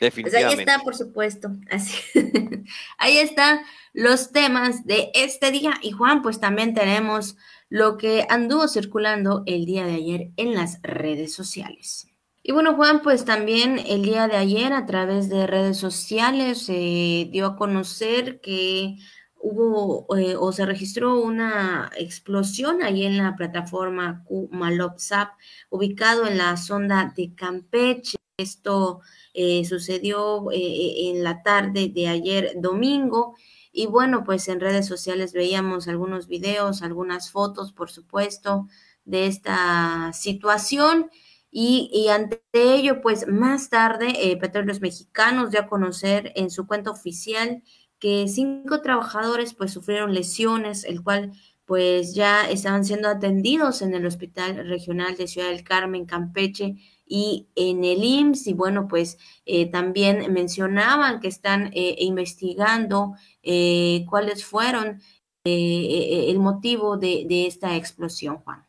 Definitivamente. 0.00 0.64
Pues 0.64 0.68
ahí 0.68 0.74
está, 0.74 0.84
por 0.84 0.94
supuesto. 0.94 1.50
Así. 1.70 1.96
ahí 2.98 3.18
están 3.18 3.60
los 3.92 4.32
temas 4.32 4.84
de 4.86 5.10
este 5.14 5.50
día. 5.50 5.74
Y 5.82 5.92
Juan, 5.92 6.22
pues 6.22 6.40
también 6.40 6.74
tenemos 6.74 7.36
lo 7.68 7.96
que 7.98 8.26
anduvo 8.28 8.68
circulando 8.68 9.42
el 9.46 9.66
día 9.66 9.84
de 9.84 9.94
ayer 9.94 10.30
en 10.36 10.54
las 10.54 10.80
redes 10.82 11.34
sociales. 11.34 12.08
Y 12.42 12.52
bueno, 12.52 12.74
Juan, 12.76 13.02
pues 13.02 13.24
también 13.24 13.78
el 13.78 14.02
día 14.02 14.26
de 14.26 14.36
ayer 14.36 14.72
a 14.72 14.86
través 14.86 15.28
de 15.28 15.46
redes 15.46 15.76
sociales 15.76 16.64
se 16.64 17.28
dio 17.30 17.44
a 17.44 17.56
conocer 17.56 18.40
que 18.40 18.96
hubo 19.40 20.16
eh, 20.16 20.34
o 20.34 20.50
se 20.52 20.64
registró 20.66 21.20
una 21.20 21.90
explosión 21.96 22.82
ahí 22.82 23.04
en 23.04 23.18
la 23.18 23.36
plataforma 23.36 24.24
Malopsap, 24.50 25.32
ubicado 25.70 26.26
en 26.26 26.38
la 26.38 26.56
sonda 26.56 27.12
de 27.14 27.34
Campeche. 27.34 28.18
Esto 28.38 29.00
eh, 29.40 29.64
sucedió 29.64 30.50
eh, 30.50 31.10
en 31.10 31.22
la 31.22 31.44
tarde 31.44 31.92
de 31.94 32.08
ayer 32.08 32.54
domingo. 32.56 33.36
Y 33.70 33.86
bueno, 33.86 34.24
pues 34.24 34.48
en 34.48 34.58
redes 34.58 34.84
sociales 34.88 35.32
veíamos 35.32 35.86
algunos 35.86 36.26
videos, 36.26 36.82
algunas 36.82 37.30
fotos, 37.30 37.72
por 37.72 37.88
supuesto, 37.88 38.66
de 39.04 39.28
esta 39.28 40.12
situación. 40.12 41.08
Y, 41.52 42.08
ante 42.08 42.42
ello, 42.52 43.00
pues 43.00 43.28
más 43.28 43.70
tarde, 43.70 44.08
eh, 44.28 44.36
Petróleos 44.38 44.80
Mexicanos 44.80 45.52
dio 45.52 45.60
a 45.60 45.68
conocer 45.68 46.32
en 46.34 46.50
su 46.50 46.66
cuenta 46.66 46.90
oficial 46.90 47.62
que 48.00 48.26
cinco 48.26 48.82
trabajadores 48.82 49.54
pues 49.54 49.70
sufrieron 49.70 50.14
lesiones, 50.14 50.82
el 50.82 51.04
cual 51.04 51.30
pues 51.64 52.12
ya 52.12 52.50
estaban 52.50 52.84
siendo 52.84 53.08
atendidos 53.08 53.82
en 53.82 53.94
el 53.94 54.04
Hospital 54.04 54.66
Regional 54.66 55.16
de 55.16 55.28
Ciudad 55.28 55.50
del 55.50 55.62
Carmen, 55.62 56.06
Campeche, 56.06 56.74
y 57.08 57.48
en 57.56 57.84
el 57.84 58.04
IMSS, 58.04 58.48
y 58.48 58.52
bueno, 58.52 58.86
pues 58.86 59.18
eh, 59.46 59.66
también 59.70 60.32
mencionaban 60.32 61.20
que 61.20 61.28
están 61.28 61.70
eh, 61.74 61.96
investigando 61.98 63.14
eh, 63.42 64.04
cuáles 64.08 64.44
fueron 64.44 65.00
el 65.44 66.38
motivo 66.40 66.98
de, 66.98 67.46
esta 67.46 67.74
explosión, 67.74 68.36
Juan. 68.38 68.66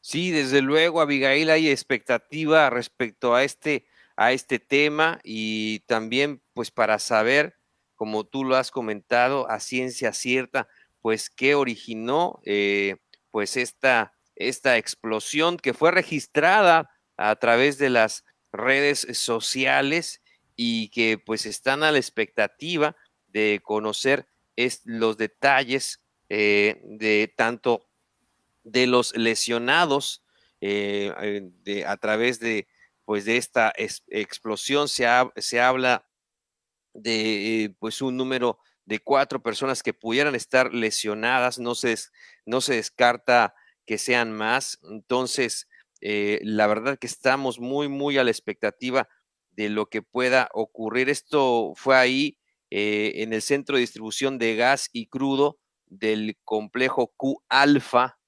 Sí, 0.00 0.30
desde 0.30 0.62
luego, 0.62 1.00
Abigail, 1.00 1.50
hay 1.50 1.68
expectativa 1.68 2.70
respecto 2.70 3.34
a 3.34 3.42
este, 3.42 3.86
a 4.14 4.30
este 4.30 4.60
tema 4.60 5.18
y 5.24 5.80
también 5.86 6.40
pues 6.54 6.70
para 6.70 7.00
saber, 7.00 7.56
como 7.96 8.22
tú 8.22 8.44
lo 8.44 8.54
has 8.54 8.70
comentado, 8.70 9.50
a 9.50 9.58
ciencia 9.58 10.12
cierta, 10.12 10.68
pues 11.00 11.30
qué 11.30 11.56
originó 11.56 12.40
pues 13.32 13.56
esta, 13.56 14.12
esta 14.36 14.76
explosión 14.76 15.56
que 15.56 15.74
fue 15.74 15.90
registrada 15.90 16.90
a 17.20 17.36
través 17.36 17.76
de 17.78 17.90
las 17.90 18.24
redes 18.50 19.06
sociales 19.12 20.22
y 20.56 20.88
que 20.88 21.18
pues 21.18 21.46
están 21.46 21.82
a 21.82 21.92
la 21.92 21.98
expectativa 21.98 22.96
de 23.28 23.60
conocer 23.62 24.26
los 24.84 25.16
detalles 25.16 26.02
eh, 26.28 26.80
de 26.84 27.32
tanto 27.36 27.88
de 28.64 28.86
los 28.86 29.16
lesionados 29.16 30.22
eh, 30.60 31.50
de, 31.62 31.86
a 31.86 31.96
través 31.96 32.40
de 32.40 32.68
pues 33.04 33.24
de 33.24 33.36
esta 33.36 33.72
explosión 33.76 34.88
se, 34.88 35.06
se 35.36 35.60
habla 35.60 36.06
de 36.94 37.74
pues 37.78 38.02
un 38.02 38.16
número 38.16 38.58
de 38.84 38.98
cuatro 38.98 39.42
personas 39.42 39.82
que 39.82 39.94
pudieran 39.94 40.34
estar 40.34 40.72
lesionadas 40.72 41.58
no 41.58 41.74
se, 41.74 41.96
no 42.44 42.60
se 42.60 42.76
descarta 42.76 43.54
que 43.86 43.98
sean 43.98 44.32
más. 44.32 44.78
Entonces 44.82 45.68
eh, 46.00 46.40
la 46.42 46.66
verdad 46.66 46.98
que 46.98 47.06
estamos 47.06 47.60
muy, 47.60 47.88
muy 47.88 48.18
a 48.18 48.24
la 48.24 48.30
expectativa 48.30 49.08
de 49.50 49.68
lo 49.68 49.86
que 49.86 50.02
pueda 50.02 50.48
ocurrir. 50.52 51.08
Esto 51.08 51.72
fue 51.76 51.96
ahí 51.96 52.38
eh, 52.70 53.12
en 53.16 53.32
el 53.32 53.42
centro 53.42 53.76
de 53.76 53.80
distribución 53.80 54.38
de 54.38 54.56
gas 54.56 54.88
y 54.92 55.06
crudo 55.06 55.58
del 55.86 56.38
complejo 56.44 57.12
Q 57.16 57.42
alfa, 57.48 58.18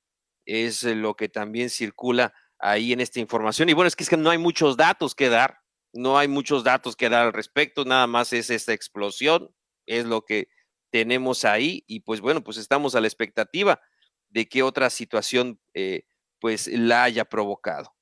es 0.44 0.82
lo 0.82 1.14
que 1.14 1.28
también 1.28 1.70
circula 1.70 2.34
ahí 2.58 2.92
en 2.92 3.00
esta 3.00 3.20
información. 3.20 3.68
Y 3.68 3.72
bueno, 3.72 3.88
es 3.88 3.96
que, 3.96 4.02
es 4.02 4.10
que 4.10 4.16
no 4.16 4.30
hay 4.30 4.38
muchos 4.38 4.76
datos 4.76 5.14
que 5.14 5.28
dar, 5.28 5.58
no 5.92 6.18
hay 6.18 6.28
muchos 6.28 6.64
datos 6.64 6.96
que 6.96 7.08
dar 7.08 7.26
al 7.26 7.32
respecto, 7.32 7.84
nada 7.84 8.06
más 8.06 8.32
es 8.32 8.50
esta 8.50 8.72
explosión, 8.72 9.54
es 9.86 10.04
lo 10.06 10.24
que 10.24 10.48
tenemos 10.90 11.44
ahí 11.44 11.84
y 11.86 12.00
pues 12.00 12.20
bueno, 12.20 12.42
pues 12.42 12.56
estamos 12.56 12.94
a 12.94 13.00
la 13.00 13.06
expectativa 13.06 13.80
de 14.28 14.48
qué 14.48 14.62
otra 14.62 14.90
situación 14.90 15.60
eh, 15.74 16.04
pues 16.42 16.66
la 16.66 17.04
haya 17.04 17.24
provocado. 17.24 17.94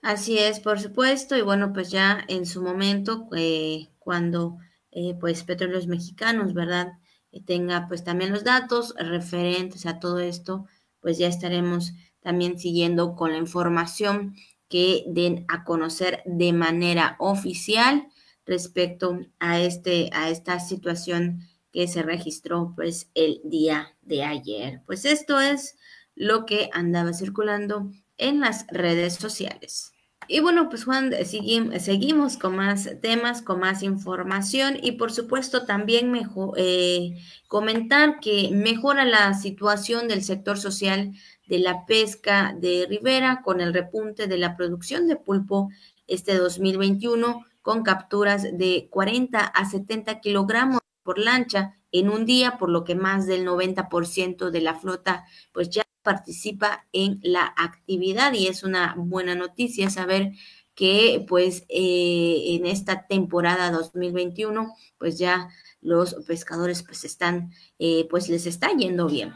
Así 0.00 0.38
es, 0.38 0.58
por 0.58 0.80
supuesto, 0.80 1.36
y 1.36 1.42
bueno, 1.42 1.74
pues 1.74 1.90
ya 1.90 2.24
en 2.28 2.46
su 2.46 2.62
momento, 2.62 3.28
eh, 3.36 3.88
cuando 3.98 4.56
eh, 4.90 5.14
pues 5.20 5.44
Petróleos 5.44 5.86
Mexicanos, 5.86 6.54
¿verdad? 6.54 6.92
Eh, 7.30 7.42
tenga 7.44 7.88
pues 7.88 8.04
también 8.04 8.32
los 8.32 8.42
datos 8.42 8.94
referentes 8.96 9.84
a 9.84 10.00
todo 10.00 10.18
esto, 10.18 10.64
pues 11.00 11.18
ya 11.18 11.28
estaremos 11.28 11.92
también 12.20 12.58
siguiendo 12.58 13.14
con 13.16 13.32
la 13.32 13.38
información 13.38 14.34
que 14.68 15.04
den 15.08 15.44
a 15.48 15.64
conocer 15.64 16.22
de 16.24 16.54
manera 16.54 17.16
oficial 17.18 18.08
respecto 18.46 19.20
a 19.38 19.60
este 19.60 20.08
a 20.14 20.30
esta 20.30 20.58
situación 20.58 21.40
que 21.70 21.86
se 21.86 22.02
registró 22.02 22.72
pues 22.74 23.10
el 23.14 23.42
día 23.44 23.94
de 24.00 24.24
ayer. 24.24 24.80
Pues 24.86 25.04
esto 25.04 25.38
es 25.38 25.77
lo 26.18 26.46
que 26.46 26.68
andaba 26.72 27.12
circulando 27.12 27.90
en 28.18 28.40
las 28.40 28.66
redes 28.68 29.14
sociales. 29.14 29.92
Y 30.26 30.40
bueno, 30.40 30.68
pues 30.68 30.84
Juan, 30.84 31.14
seguimos 31.24 32.36
con 32.36 32.56
más 32.56 32.90
temas, 33.00 33.40
con 33.40 33.60
más 33.60 33.82
información 33.82 34.76
y 34.82 34.92
por 34.92 35.10
supuesto 35.10 35.64
también 35.64 36.10
mejor, 36.10 36.54
eh, 36.58 37.16
comentar 37.46 38.20
que 38.20 38.50
mejora 38.52 39.06
la 39.06 39.32
situación 39.32 40.06
del 40.06 40.22
sector 40.22 40.58
social 40.58 41.12
de 41.46 41.60
la 41.60 41.86
pesca 41.86 42.54
de 42.60 42.86
ribera 42.90 43.40
con 43.42 43.62
el 43.62 43.72
repunte 43.72 44.26
de 44.26 44.36
la 44.36 44.54
producción 44.54 45.06
de 45.06 45.16
pulpo 45.16 45.70
este 46.06 46.34
2021 46.36 47.46
con 47.62 47.82
capturas 47.82 48.42
de 48.52 48.88
40 48.90 49.40
a 49.40 49.70
70 49.70 50.20
kilogramos 50.20 50.80
por 51.02 51.18
lancha 51.18 51.77
en 51.92 52.10
un 52.10 52.26
día, 52.26 52.58
por 52.58 52.68
lo 52.70 52.84
que 52.84 52.94
más 52.94 53.26
del 53.26 53.46
90% 53.46 54.50
de 54.50 54.60
la 54.60 54.74
flota 54.74 55.24
pues 55.52 55.70
ya 55.70 55.84
participa 56.02 56.86
en 56.92 57.20
la 57.22 57.52
actividad 57.56 58.32
y 58.32 58.46
es 58.46 58.62
una 58.62 58.94
buena 58.96 59.34
noticia 59.34 59.90
saber 59.90 60.32
que 60.74 61.24
pues 61.28 61.64
eh, 61.68 62.56
en 62.56 62.66
esta 62.66 63.06
temporada 63.06 63.70
2021 63.70 64.74
pues 64.96 65.18
ya 65.18 65.48
los 65.80 66.14
pescadores 66.26 66.82
pues 66.82 67.04
están 67.04 67.52
eh, 67.78 68.06
pues 68.08 68.28
les 68.28 68.46
está 68.46 68.70
yendo 68.76 69.06
bien. 69.06 69.34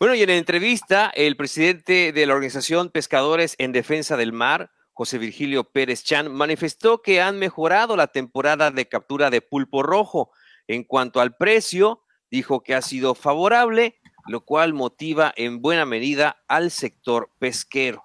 Bueno, 0.00 0.14
y 0.14 0.22
en 0.22 0.30
entrevista, 0.30 1.10
el 1.12 1.36
presidente 1.36 2.12
de 2.12 2.26
la 2.26 2.34
organización 2.34 2.90
Pescadores 2.90 3.56
en 3.58 3.72
Defensa 3.72 4.16
del 4.16 4.32
Mar, 4.32 4.70
José 4.92 5.18
Virgilio 5.18 5.64
Pérez 5.64 6.04
Chan, 6.04 6.32
manifestó 6.32 7.02
que 7.02 7.20
han 7.20 7.38
mejorado 7.38 7.96
la 7.96 8.06
temporada 8.06 8.70
de 8.70 8.88
captura 8.88 9.28
de 9.28 9.42
pulpo 9.42 9.82
rojo. 9.82 10.30
En 10.68 10.84
cuanto 10.84 11.20
al 11.20 11.36
precio, 11.36 12.04
dijo 12.30 12.62
que 12.62 12.74
ha 12.74 12.82
sido 12.82 13.16
favorable 13.16 13.98
lo 14.28 14.44
cual 14.44 14.74
motiva 14.74 15.32
en 15.36 15.60
buena 15.60 15.84
medida 15.84 16.36
al 16.46 16.70
sector 16.70 17.30
pesquero. 17.38 18.04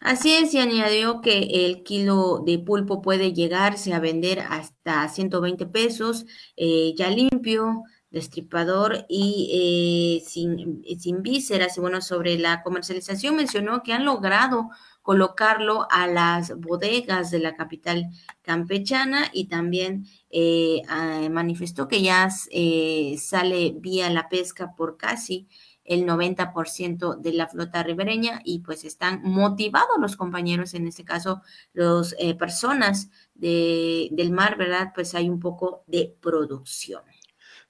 Así 0.00 0.32
es, 0.32 0.52
y 0.54 0.58
añadió 0.58 1.20
que 1.20 1.66
el 1.66 1.82
kilo 1.82 2.42
de 2.44 2.58
pulpo 2.58 3.00
puede 3.00 3.32
llegarse 3.32 3.94
a 3.94 4.00
vender 4.00 4.40
hasta 4.40 5.08
120 5.08 5.66
pesos, 5.66 6.26
eh, 6.56 6.94
ya 6.96 7.10
limpio, 7.10 7.82
destripador 8.10 9.06
y 9.08 10.20
eh, 10.22 10.28
sin, 10.28 10.82
sin 10.98 11.22
vísceras. 11.22 11.76
Y 11.76 11.80
bueno, 11.80 12.00
sobre 12.00 12.38
la 12.38 12.62
comercialización 12.62 13.36
mencionó 13.36 13.82
que 13.82 13.92
han 13.92 14.04
logrado 14.04 14.68
colocarlo 15.04 15.86
a 15.90 16.06
las 16.06 16.58
bodegas 16.58 17.30
de 17.30 17.38
la 17.38 17.54
capital 17.54 18.08
campechana 18.40 19.28
y 19.34 19.48
también 19.48 20.06
eh, 20.30 20.80
ah, 20.88 21.28
manifestó 21.30 21.88
que 21.88 22.00
ya 22.00 22.30
eh, 22.50 23.14
sale 23.18 23.74
vía 23.76 24.08
la 24.08 24.30
pesca 24.30 24.74
por 24.74 24.96
casi 24.96 25.46
el 25.84 26.06
90% 26.06 27.20
de 27.20 27.32
la 27.34 27.48
flota 27.48 27.82
ribereña 27.82 28.40
y 28.46 28.60
pues 28.60 28.86
están 28.86 29.20
motivados 29.22 29.98
los 30.00 30.16
compañeros, 30.16 30.72
en 30.72 30.86
este 30.86 31.04
caso 31.04 31.42
los 31.74 32.14
eh, 32.18 32.34
personas 32.34 33.10
de, 33.34 34.08
del 34.10 34.32
mar, 34.32 34.56
¿verdad? 34.56 34.92
Pues 34.94 35.14
hay 35.14 35.28
un 35.28 35.38
poco 35.38 35.84
de 35.86 36.16
producción. 36.22 37.02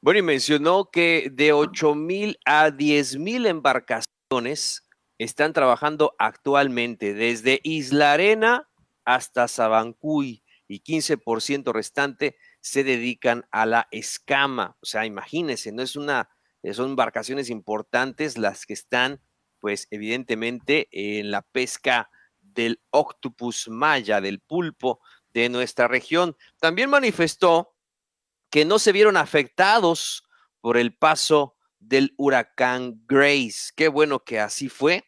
Bueno, 0.01 0.21
y 0.21 0.23
mencionó 0.23 0.89
que 0.89 1.33
de 1.33 1.53
8 1.53 1.97
mil 1.97 2.39
a 2.45 2.71
10 2.71 3.17
mil 3.19 3.47
embarcaciones 3.47 4.84
están 5.19 5.53
trabajando 5.53 6.15
actualmente 6.19 7.15
desde 7.15 7.61
Isla 7.63 8.13
Arena 8.13 8.69
hasta 9.05 9.49
Sabancuy 9.49 10.43
y 10.67 10.83
15% 10.83 11.73
restante 11.73 12.37
se 12.61 12.85
dedican 12.85 13.47
a 13.51 13.67
la 13.67 13.89
escama. 13.91 14.77
O 14.81 14.87
sea, 14.87 15.07
imagínense, 15.07 15.73
no 15.73 15.83
es 15.83 15.97
una, 15.97 16.31
son 16.73 16.91
embarcaciones 16.91 17.51
importantes 17.51 18.39
las 18.39 18.67
que 18.67 18.73
están, 18.73 19.21
pues 19.61 19.87
evidentemente, 19.91 20.89
en 20.91 21.31
la 21.31 21.43
pesca 21.43 22.11
del 22.41 22.81
octopus 22.91 23.69
maya, 23.69 24.21
del 24.21 24.41
pulpo 24.41 25.01
de 25.33 25.49
nuestra 25.49 25.89
región. 25.89 26.37
También 26.61 26.89
manifestó 26.89 27.75
que 28.51 28.65
no 28.65 28.79
se 28.79 28.93
vieron 28.93 29.17
afectados 29.17 30.25
por 30.61 30.77
el 30.77 30.97
paso 30.97 31.54
del 31.89 32.15
huracán 32.17 33.03
Grace. 33.07 33.73
Qué 33.77 33.89
bueno 33.89 34.21
que 34.25 34.41
así 34.41 34.69
fue, 34.69 35.05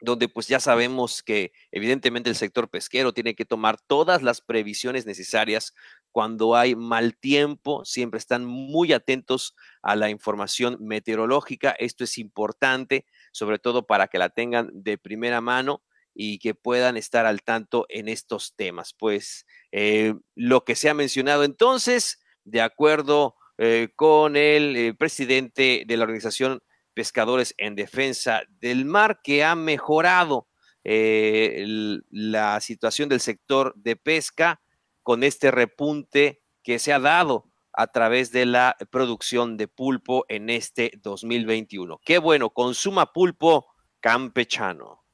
donde 0.00 0.28
pues 0.28 0.48
ya 0.48 0.60
sabemos 0.60 1.22
que 1.22 1.52
evidentemente 1.70 2.30
el 2.30 2.36
sector 2.36 2.68
pesquero 2.68 3.12
tiene 3.12 3.34
que 3.34 3.44
tomar 3.44 3.80
todas 3.80 4.22
las 4.22 4.40
previsiones 4.40 5.06
necesarias 5.06 5.72
cuando 6.16 6.56
hay 6.56 6.74
mal 6.74 7.14
tiempo, 7.14 7.84
siempre 7.84 8.16
están 8.16 8.46
muy 8.46 8.94
atentos 8.94 9.54
a 9.82 9.96
la 9.96 10.08
información 10.08 10.78
meteorológica. 10.80 11.72
Esto 11.78 12.04
es 12.04 12.16
importante, 12.16 13.04
sobre 13.32 13.58
todo 13.58 13.86
para 13.86 14.08
que 14.08 14.18
la 14.18 14.30
tengan 14.30 14.70
de 14.72 14.96
primera 14.96 15.42
mano 15.42 15.82
y 16.14 16.38
que 16.38 16.54
puedan 16.54 16.96
estar 16.96 17.26
al 17.26 17.42
tanto 17.42 17.84
en 17.90 18.08
estos 18.08 18.54
temas. 18.56 18.94
Pues 18.94 19.44
eh, 19.72 20.14
lo 20.34 20.64
que 20.64 20.74
se 20.74 20.88
ha 20.88 20.94
mencionado 20.94 21.44
entonces, 21.44 22.18
de 22.44 22.62
acuerdo 22.62 23.36
eh, 23.58 23.88
con 23.96 24.36
el 24.36 24.76
eh, 24.76 24.94
presidente 24.94 25.84
de 25.86 25.96
la 25.96 26.04
Organización 26.04 26.62
Pescadores 26.92 27.54
en 27.58 27.74
Defensa 27.74 28.42
del 28.60 28.84
Mar, 28.84 29.20
que 29.22 29.44
ha 29.44 29.54
mejorado 29.54 30.48
eh, 30.84 31.64
la 32.10 32.60
situación 32.60 33.08
del 33.08 33.20
sector 33.20 33.74
de 33.76 33.96
pesca 33.96 34.60
con 35.02 35.22
este 35.22 35.50
repunte 35.50 36.42
que 36.62 36.78
se 36.78 36.92
ha 36.92 36.98
dado 36.98 37.50
a 37.72 37.86
través 37.88 38.32
de 38.32 38.46
la 38.46 38.76
producción 38.90 39.56
de 39.56 39.68
pulpo 39.68 40.24
en 40.28 40.48
este 40.48 40.92
2021. 41.02 42.00
Qué 42.04 42.18
bueno, 42.18 42.50
consuma 42.50 43.12
pulpo 43.12 43.66
campechano. 44.00 45.04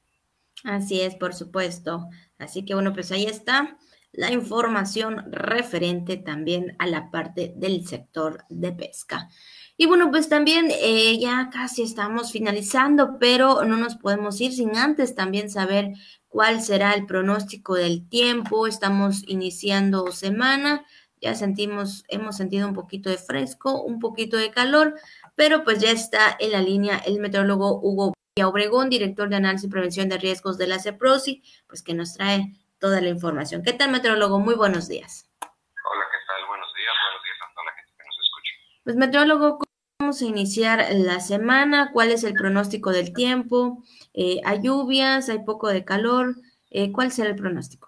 Así 0.63 1.01
es, 1.01 1.15
por 1.15 1.33
supuesto. 1.33 2.07
Así 2.37 2.63
que 2.65 2.73
bueno, 2.73 2.93
pues 2.93 3.11
ahí 3.11 3.25
está 3.25 3.77
la 4.13 4.31
información 4.31 5.25
referente 5.31 6.17
también 6.17 6.75
a 6.79 6.87
la 6.87 7.09
parte 7.11 7.53
del 7.57 7.85
sector 7.85 8.45
de 8.49 8.71
pesca. 8.71 9.27
Y 9.75 9.87
bueno, 9.87 10.11
pues 10.11 10.29
también 10.29 10.67
eh, 10.69 11.17
ya 11.19 11.49
casi 11.51 11.81
estamos 11.81 12.31
finalizando, 12.31 13.17
pero 13.19 13.65
no 13.65 13.75
nos 13.75 13.95
podemos 13.95 14.39
ir 14.39 14.53
sin 14.53 14.77
antes 14.77 15.15
también 15.15 15.49
saber 15.49 15.93
cuál 16.27 16.61
será 16.61 16.93
el 16.93 17.07
pronóstico 17.07 17.73
del 17.73 18.07
tiempo. 18.07 18.67
Estamos 18.67 19.23
iniciando 19.27 20.11
semana, 20.11 20.85
ya 21.19 21.33
sentimos, 21.33 22.03
hemos 22.07 22.37
sentido 22.37 22.67
un 22.67 22.75
poquito 22.75 23.09
de 23.09 23.17
fresco, 23.17 23.81
un 23.81 23.99
poquito 23.99 24.37
de 24.37 24.51
calor, 24.51 24.93
pero 25.35 25.63
pues 25.63 25.79
ya 25.79 25.89
está 25.89 26.37
en 26.39 26.51
la 26.51 26.61
línea 26.61 26.97
el 26.97 27.19
meteorólogo 27.19 27.79
Hugo 27.81 28.13
Obregón, 28.43 28.89
director 28.89 29.29
de 29.29 29.37
análisis 29.37 29.67
y 29.67 29.71
prevención 29.71 30.09
de 30.09 30.17
riesgos 30.17 30.57
de 30.57 30.67
la 30.67 30.79
CEPROSI, 30.79 31.43
pues 31.67 31.81
que 31.81 31.93
nos 31.93 32.13
trae 32.13 32.51
toda 32.83 32.99
la 32.99 33.07
información. 33.07 33.63
¿Qué 33.63 33.71
tal, 33.71 33.91
meteorólogo? 33.91 34.39
Muy 34.39 34.55
buenos 34.55 34.89
días. 34.89 35.31
Hola, 35.39 36.05
¿qué 36.11 36.17
tal? 36.27 36.45
Buenos 36.47 36.67
días. 36.75 36.93
Buenos 37.07 37.23
días 37.23 37.37
a 37.39 37.53
toda 37.53 37.65
la 37.67 37.71
gente 37.79 37.93
que 37.97 38.03
nos 38.03 38.19
escucha. 38.19 38.51
Pues, 38.83 38.95
meteorólogo, 38.97 39.57
¿cómo 39.59 39.71
vamos 39.99 40.21
a 40.21 40.25
iniciar 40.25 40.85
la 40.91 41.21
semana? 41.21 41.91
¿Cuál 41.93 42.11
es 42.11 42.25
el 42.25 42.33
pronóstico 42.33 42.91
del 42.91 43.13
tiempo? 43.13 43.81
Eh, 44.13 44.41
¿Hay 44.43 44.59
lluvias? 44.61 45.29
¿Hay 45.29 45.45
poco 45.45 45.69
de 45.69 45.85
calor? 45.85 46.35
Eh, 46.71 46.91
¿Cuál 46.91 47.13
será 47.13 47.29
el 47.29 47.37
pronóstico? 47.37 47.87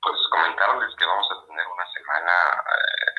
Pues 0.00 0.16
comentarles 0.32 0.96
que 0.96 1.04
vamos 1.04 1.28
a 1.36 1.46
tener 1.48 1.66
una 1.68 1.86
semana 2.00 2.32
eh, 2.64 3.12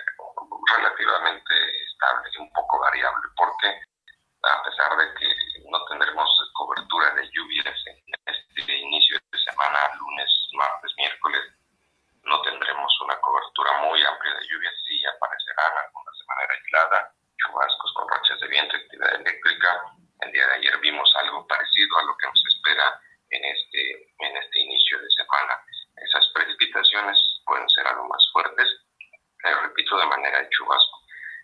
relativamente 0.73 1.53
estable 1.85 2.29
y 2.33 2.41
un 2.41 2.51
poco 2.51 2.79
variable, 2.79 3.29
porque 3.37 3.67
a 4.41 4.63
pesar 4.63 4.97
de 4.97 5.05
que 5.21 5.27
no 5.69 5.85
tendremos 5.85 6.29
cobertura 6.53 7.13
de 7.13 7.29
lluvias 7.29 7.77
en 7.85 7.97
este 8.25 8.73
inicio 8.73 9.17
de 9.17 9.26
semana, 9.47 9.79
lunes, 9.99 10.29
martes, 10.53 10.91
miércoles, 10.97 11.43
no 12.23 12.41
tendremos 12.41 12.91
una 13.01 13.15
cobertura 13.21 13.71
muy 13.79 14.03
amplia 14.03 14.33
de 14.36 14.47
lluvias, 14.47 14.73
sí 14.86 14.99
aparecerán 15.05 15.71
algunas 15.86 16.15
de 16.19 16.25
manera 16.27 16.53
aislada, 16.53 17.13
chubascos 17.38 17.93
con 17.93 18.10
rachas 18.10 18.39
de 18.41 18.47
viento, 18.47 18.75
actividad 18.75 19.15
eléctrica. 19.15 19.81
El 20.19 20.31
día 20.31 20.47
de 20.47 20.53
ayer 20.55 20.77
vimos 20.79 21.10
algo 21.15 21.47
parecido 21.47 21.97
a 21.99 22.03
lo 22.03 22.17
que 22.17 22.28
nos 22.28 22.43
espera 22.47 22.99
en 23.30 23.45
este, 23.45 24.11
en 24.19 24.38
este 24.38 24.59
inicio 24.59 24.99
de 24.99 25.09
semana. 25.11 25.55
Esas 25.95 26.28
precipitaciones 26.34 27.17
pueden 27.45 27.69
ser 27.69 27.88
algo 27.88 28.07
más 28.09 28.24
fuertes, 28.34 28.67
pero 29.41 29.61
repito, 29.61 29.97
de 29.97 30.05
manera 30.07 30.39
de 30.41 30.49
chubasco. 30.49 30.99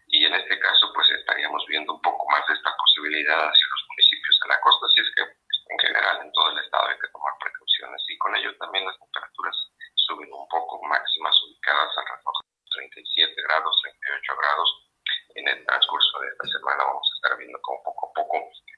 Y 0.08 0.26
en 0.26 0.34
este 0.34 0.60
caso, 0.60 0.92
pues 0.94 1.10
estaríamos 1.12 1.64
viendo 1.68 1.94
un 1.94 2.02
poco 2.02 2.28
más 2.30 2.46
de 2.48 2.54
esta 2.56 2.76
posibilidad 2.76 3.40
hacia 3.40 3.68
los 3.72 3.86
municipios 3.90 4.40
de 4.44 4.50
la 4.50 4.60
costa, 4.60 4.86
así 4.86 5.00
es 5.00 5.16
que 5.16 5.22
en 5.74 5.80
general 5.80 6.22
en 6.22 6.32
todo 6.34 6.52
el 6.52 6.60
estado 6.60 6.88
hay 6.90 7.00
que 7.00 7.08
tomar 7.08 7.34
precauciones 7.40 7.63
y 8.08 8.18
con 8.18 8.36
ello 8.36 8.56
también 8.58 8.86
las 8.86 8.98
temperaturas 8.98 9.56
suben 9.96 10.32
un 10.32 10.48
poco, 10.48 10.82
máximas 10.88 11.36
ubicadas 11.44 11.92
alrededor 11.98 12.34
de 12.40 12.64
37 12.72 13.42
grados, 13.44 13.82
38 13.84 14.36
grados. 14.40 14.70
En 15.36 15.48
el 15.48 15.66
transcurso 15.66 16.20
de 16.20 16.28
esta 16.30 16.48
semana 16.48 16.84
vamos 16.84 17.10
a 17.12 17.16
estar 17.16 17.38
viendo 17.38 17.60
cómo 17.62 17.84
poco 17.84 18.10
a 18.10 18.14
poco 18.14 18.38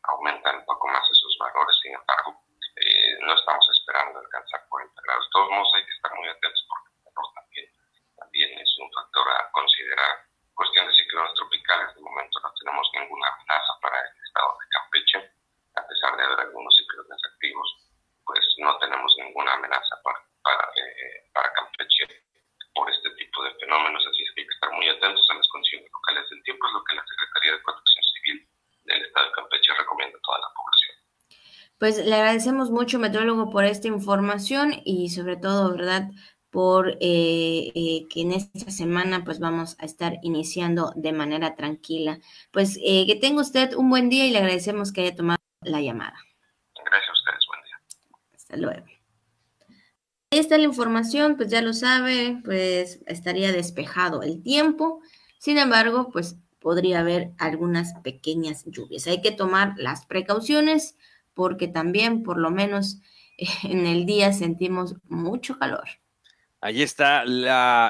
aumentan 0.09 0.57
un 0.57 0.65
poco 0.65 0.87
más 0.87 1.03
esos 1.11 1.37
valores, 1.39 1.77
sin 1.81 1.93
embargo, 1.93 2.33
eh, 2.75 3.17
no 3.21 3.33
estamos 3.33 3.65
esperando 3.77 4.19
alcanzar 4.19 4.65
40 4.69 5.01
grados. 5.01 5.25
De 5.25 5.31
todos 5.31 5.49
modos 5.49 5.71
hay 5.75 5.85
que 5.85 5.91
estar 5.91 6.11
muy 6.15 6.27
atentos 6.27 6.65
porque 6.67 6.89
el 6.89 7.03
calor 7.05 7.33
también, 7.35 7.67
también 8.17 8.59
es 8.59 8.77
un 8.79 8.91
factor 8.91 9.29
a 9.29 9.51
considerar. 9.51 10.25
Cuestión 10.55 10.87
de 10.87 10.93
ciclones 10.93 11.33
tropicales, 11.35 11.93
de 11.93 12.01
momento 12.01 12.39
no 12.39 12.53
tenemos 12.57 12.89
ninguna 12.93 13.27
amenaza 13.27 13.73
para 13.81 13.99
el 14.01 14.17
estado 14.25 14.49
de 14.57 14.65
Campeche, 14.71 15.19
a 15.75 15.87
pesar 15.87 16.17
de 16.17 16.23
haber 16.23 16.39
algunos 16.39 16.75
ciclones 16.77 17.19
activos, 17.27 17.67
pues 18.25 18.45
amenaza 19.55 19.95
para, 20.03 20.19
para, 20.43 20.63
eh, 20.75 21.29
para 21.33 21.51
Campeche 21.53 22.05
por 22.73 22.89
este 22.91 23.09
tipo 23.11 23.43
de 23.43 23.55
fenómenos, 23.55 24.05
así 24.05 24.23
es 24.23 24.31
que 24.33 24.41
hay 24.41 24.47
que 24.47 24.53
estar 24.53 24.71
muy 24.71 24.87
atentos 24.89 25.25
a 25.31 25.33
las 25.35 25.47
condiciones 25.47 25.89
locales 25.91 26.29
del 26.29 26.43
tiempo, 26.43 26.67
es 26.67 26.73
lo 26.73 26.83
que 26.83 26.95
la 26.95 27.05
Secretaría 27.05 27.51
de 27.53 27.63
Protección 27.63 28.03
Civil 28.03 28.49
del 28.83 29.05
Estado 29.05 29.25
de 29.27 29.31
Campeche 29.31 29.73
recomienda 29.73 30.17
a 30.17 30.21
toda 30.21 30.39
la 30.39 30.51
población. 30.53 30.95
Pues 31.77 31.97
le 31.97 32.15
agradecemos 32.15 32.71
mucho, 32.71 32.99
metrólogo, 32.99 33.49
por 33.49 33.65
esta 33.65 33.87
información 33.87 34.73
y 34.85 35.09
sobre 35.09 35.37
todo, 35.37 35.71
¿verdad? 35.71 36.09
por 36.55 36.91
eh, 37.01 37.73
eh, 37.75 38.07
que 38.09 38.21
en 38.21 38.31
esta 38.31 38.71
semana 38.71 39.25
pues 39.25 39.39
vamos 39.39 39.75
a 39.77 39.83
estar 39.83 40.19
iniciando 40.21 40.93
de 40.95 41.11
manera 41.11 41.53
tranquila. 41.53 42.17
Pues 42.51 42.79
eh, 42.81 43.05
que 43.05 43.17
tenga 43.17 43.41
usted 43.41 43.73
un 43.73 43.89
buen 43.89 44.07
día 44.07 44.25
y 44.25 44.31
le 44.31 44.37
agradecemos 44.37 44.93
que 44.93 45.01
haya 45.01 45.17
tomado 45.17 45.37
la 45.63 45.81
llamada. 45.81 46.15
Gracias 46.75 47.09
a 47.09 47.11
ustedes, 47.11 47.45
buen 47.49 47.61
día. 47.61 47.79
Hasta 48.33 48.55
luego. 48.55 48.85
Ahí 50.31 50.39
está 50.39 50.57
la 50.57 50.63
información, 50.63 51.35
pues 51.35 51.49
ya 51.49 51.61
lo 51.61 51.73
sabe, 51.73 52.39
pues 52.45 53.01
estaría 53.05 53.51
despejado 53.51 54.23
el 54.23 54.41
tiempo. 54.41 55.01
Sin 55.39 55.57
embargo, 55.57 56.09
pues 56.09 56.37
podría 56.61 57.01
haber 57.01 57.31
algunas 57.37 57.95
pequeñas 57.95 58.63
lluvias. 58.65 59.07
Hay 59.07 59.21
que 59.21 59.33
tomar 59.33 59.73
las 59.75 60.05
precauciones 60.05 60.95
porque 61.35 61.67
también 61.67 62.23
por 62.23 62.37
lo 62.37 62.49
menos 62.49 62.99
en 63.63 63.85
el 63.85 64.05
día 64.05 64.33
sentimos 64.33 64.95
mucho 65.07 65.59
calor. 65.59 65.85
Allí 66.61 66.81
está 66.81 67.21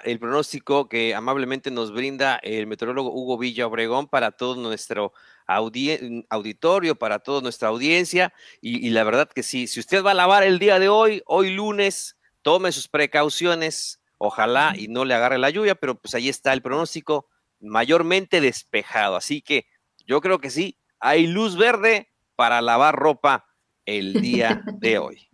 el 0.03 0.19
pronóstico 0.19 0.89
que 0.89 1.15
amablemente 1.15 1.71
nos 1.71 1.93
brinda 1.93 2.35
el 2.43 2.67
meteorólogo 2.67 3.13
Hugo 3.13 3.37
Villa 3.37 3.67
Obregón 3.67 4.09
para 4.09 4.31
todo 4.31 4.55
nuestro 4.57 5.13
auditorio, 5.47 6.95
para 6.95 7.19
toda 7.19 7.39
nuestra 7.39 7.69
audiencia. 7.69 8.33
Y, 8.59 8.89
la 8.89 9.05
verdad 9.05 9.29
que 9.29 9.43
sí, 9.43 9.67
si 9.67 9.79
usted 9.79 10.03
va 10.03 10.11
a 10.11 10.15
lavar 10.15 10.43
el 10.43 10.59
día 10.59 10.77
de 10.77 10.89
hoy, 10.89 11.23
hoy 11.25 11.51
lunes, 11.53 12.17
tome 12.41 12.73
sus 12.73 12.89
precauciones, 12.89 14.01
ojalá 14.17 14.73
y 14.77 14.89
no 14.89 15.05
le 15.05 15.13
agarre 15.13 15.37
la 15.37 15.51
lluvia, 15.51 15.75
pero 15.75 15.95
pues 15.95 16.13
ahí 16.13 16.27
está 16.27 16.51
el 16.51 16.61
pronóstico 16.61 17.29
mayormente 17.61 18.41
despejado. 18.41 19.15
Así 19.15 19.41
que 19.41 19.67
yo 20.05 20.19
creo 20.19 20.39
que 20.39 20.49
sí, 20.49 20.77
hay 20.99 21.27
luz 21.27 21.55
verde 21.55 22.09
para 22.35 22.61
lavar 22.61 22.95
ropa 22.95 23.45
el 23.85 24.13
día 24.21 24.63
de 24.79 24.97
hoy 24.99 25.29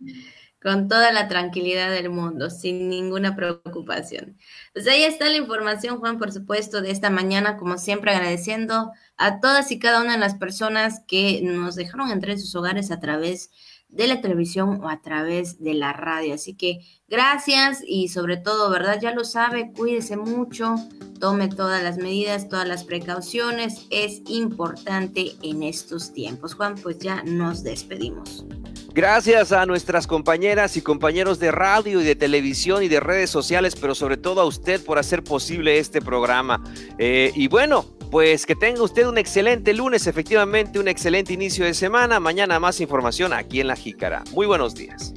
con 0.62 0.88
toda 0.88 1.12
la 1.12 1.28
tranquilidad 1.28 1.90
del 1.90 2.08
mundo, 2.10 2.48
sin 2.48 2.88
ninguna 2.88 3.34
preocupación. 3.34 4.38
Pues 4.72 4.86
ahí 4.86 5.02
está 5.02 5.28
la 5.28 5.36
información, 5.36 5.98
Juan, 5.98 6.18
por 6.18 6.32
supuesto, 6.32 6.80
de 6.80 6.92
esta 6.92 7.10
mañana, 7.10 7.56
como 7.56 7.78
siempre 7.78 8.12
agradeciendo 8.12 8.92
a 9.16 9.40
todas 9.40 9.70
y 9.72 9.78
cada 9.78 10.00
una 10.00 10.12
de 10.12 10.18
las 10.18 10.36
personas 10.36 11.02
que 11.06 11.40
nos 11.42 11.74
dejaron 11.74 12.10
entrar 12.10 12.32
en 12.32 12.40
sus 12.40 12.54
hogares 12.54 12.90
a 12.90 13.00
través 13.00 13.50
de 13.88 14.06
la 14.06 14.20
televisión 14.20 14.80
o 14.82 14.88
a 14.88 15.02
través 15.02 15.60
de 15.62 15.74
la 15.74 15.92
radio. 15.92 16.34
Así 16.34 16.54
que 16.54 16.80
gracias 17.12 17.84
y 17.86 18.08
sobre 18.08 18.38
todo, 18.38 18.70
¿verdad? 18.70 18.98
Ya 19.00 19.12
lo 19.12 19.22
sabe, 19.22 19.70
cuídese 19.76 20.16
mucho, 20.16 20.76
tome 21.20 21.48
todas 21.48 21.82
las 21.82 21.98
medidas, 21.98 22.48
todas 22.48 22.66
las 22.66 22.84
precauciones. 22.84 23.86
Es 23.90 24.22
importante 24.28 25.34
en 25.42 25.62
estos 25.62 26.12
tiempos. 26.14 26.54
Juan, 26.54 26.74
pues 26.82 26.98
ya 26.98 27.22
nos 27.22 27.62
despedimos. 27.62 28.46
Gracias 28.94 29.52
a 29.52 29.64
nuestras 29.66 30.06
compañeras 30.06 30.76
y 30.76 30.82
compañeros 30.82 31.38
de 31.38 31.50
radio 31.50 32.00
y 32.00 32.04
de 32.04 32.16
televisión 32.16 32.82
y 32.82 32.88
de 32.88 33.00
redes 33.00 33.30
sociales, 33.30 33.76
pero 33.78 33.94
sobre 33.94 34.16
todo 34.16 34.40
a 34.40 34.44
usted 34.44 34.82
por 34.82 34.98
hacer 34.98 35.22
posible 35.22 35.78
este 35.78 36.00
programa. 36.00 36.62
Eh, 36.98 37.30
y 37.34 37.46
bueno, 37.48 37.86
pues 38.10 38.46
que 38.46 38.54
tenga 38.56 38.82
usted 38.82 39.06
un 39.06 39.18
excelente 39.18 39.74
lunes, 39.74 40.06
efectivamente 40.06 40.78
un 40.78 40.88
excelente 40.88 41.32
inicio 41.34 41.64
de 41.64 41.74
semana. 41.74 42.20
Mañana 42.20 42.58
más 42.58 42.80
información 42.80 43.32
aquí 43.32 43.60
en 43.60 43.68
La 43.68 43.76
Jícara. 43.76 44.24
Muy 44.32 44.46
buenos 44.46 44.74
días. 44.74 45.14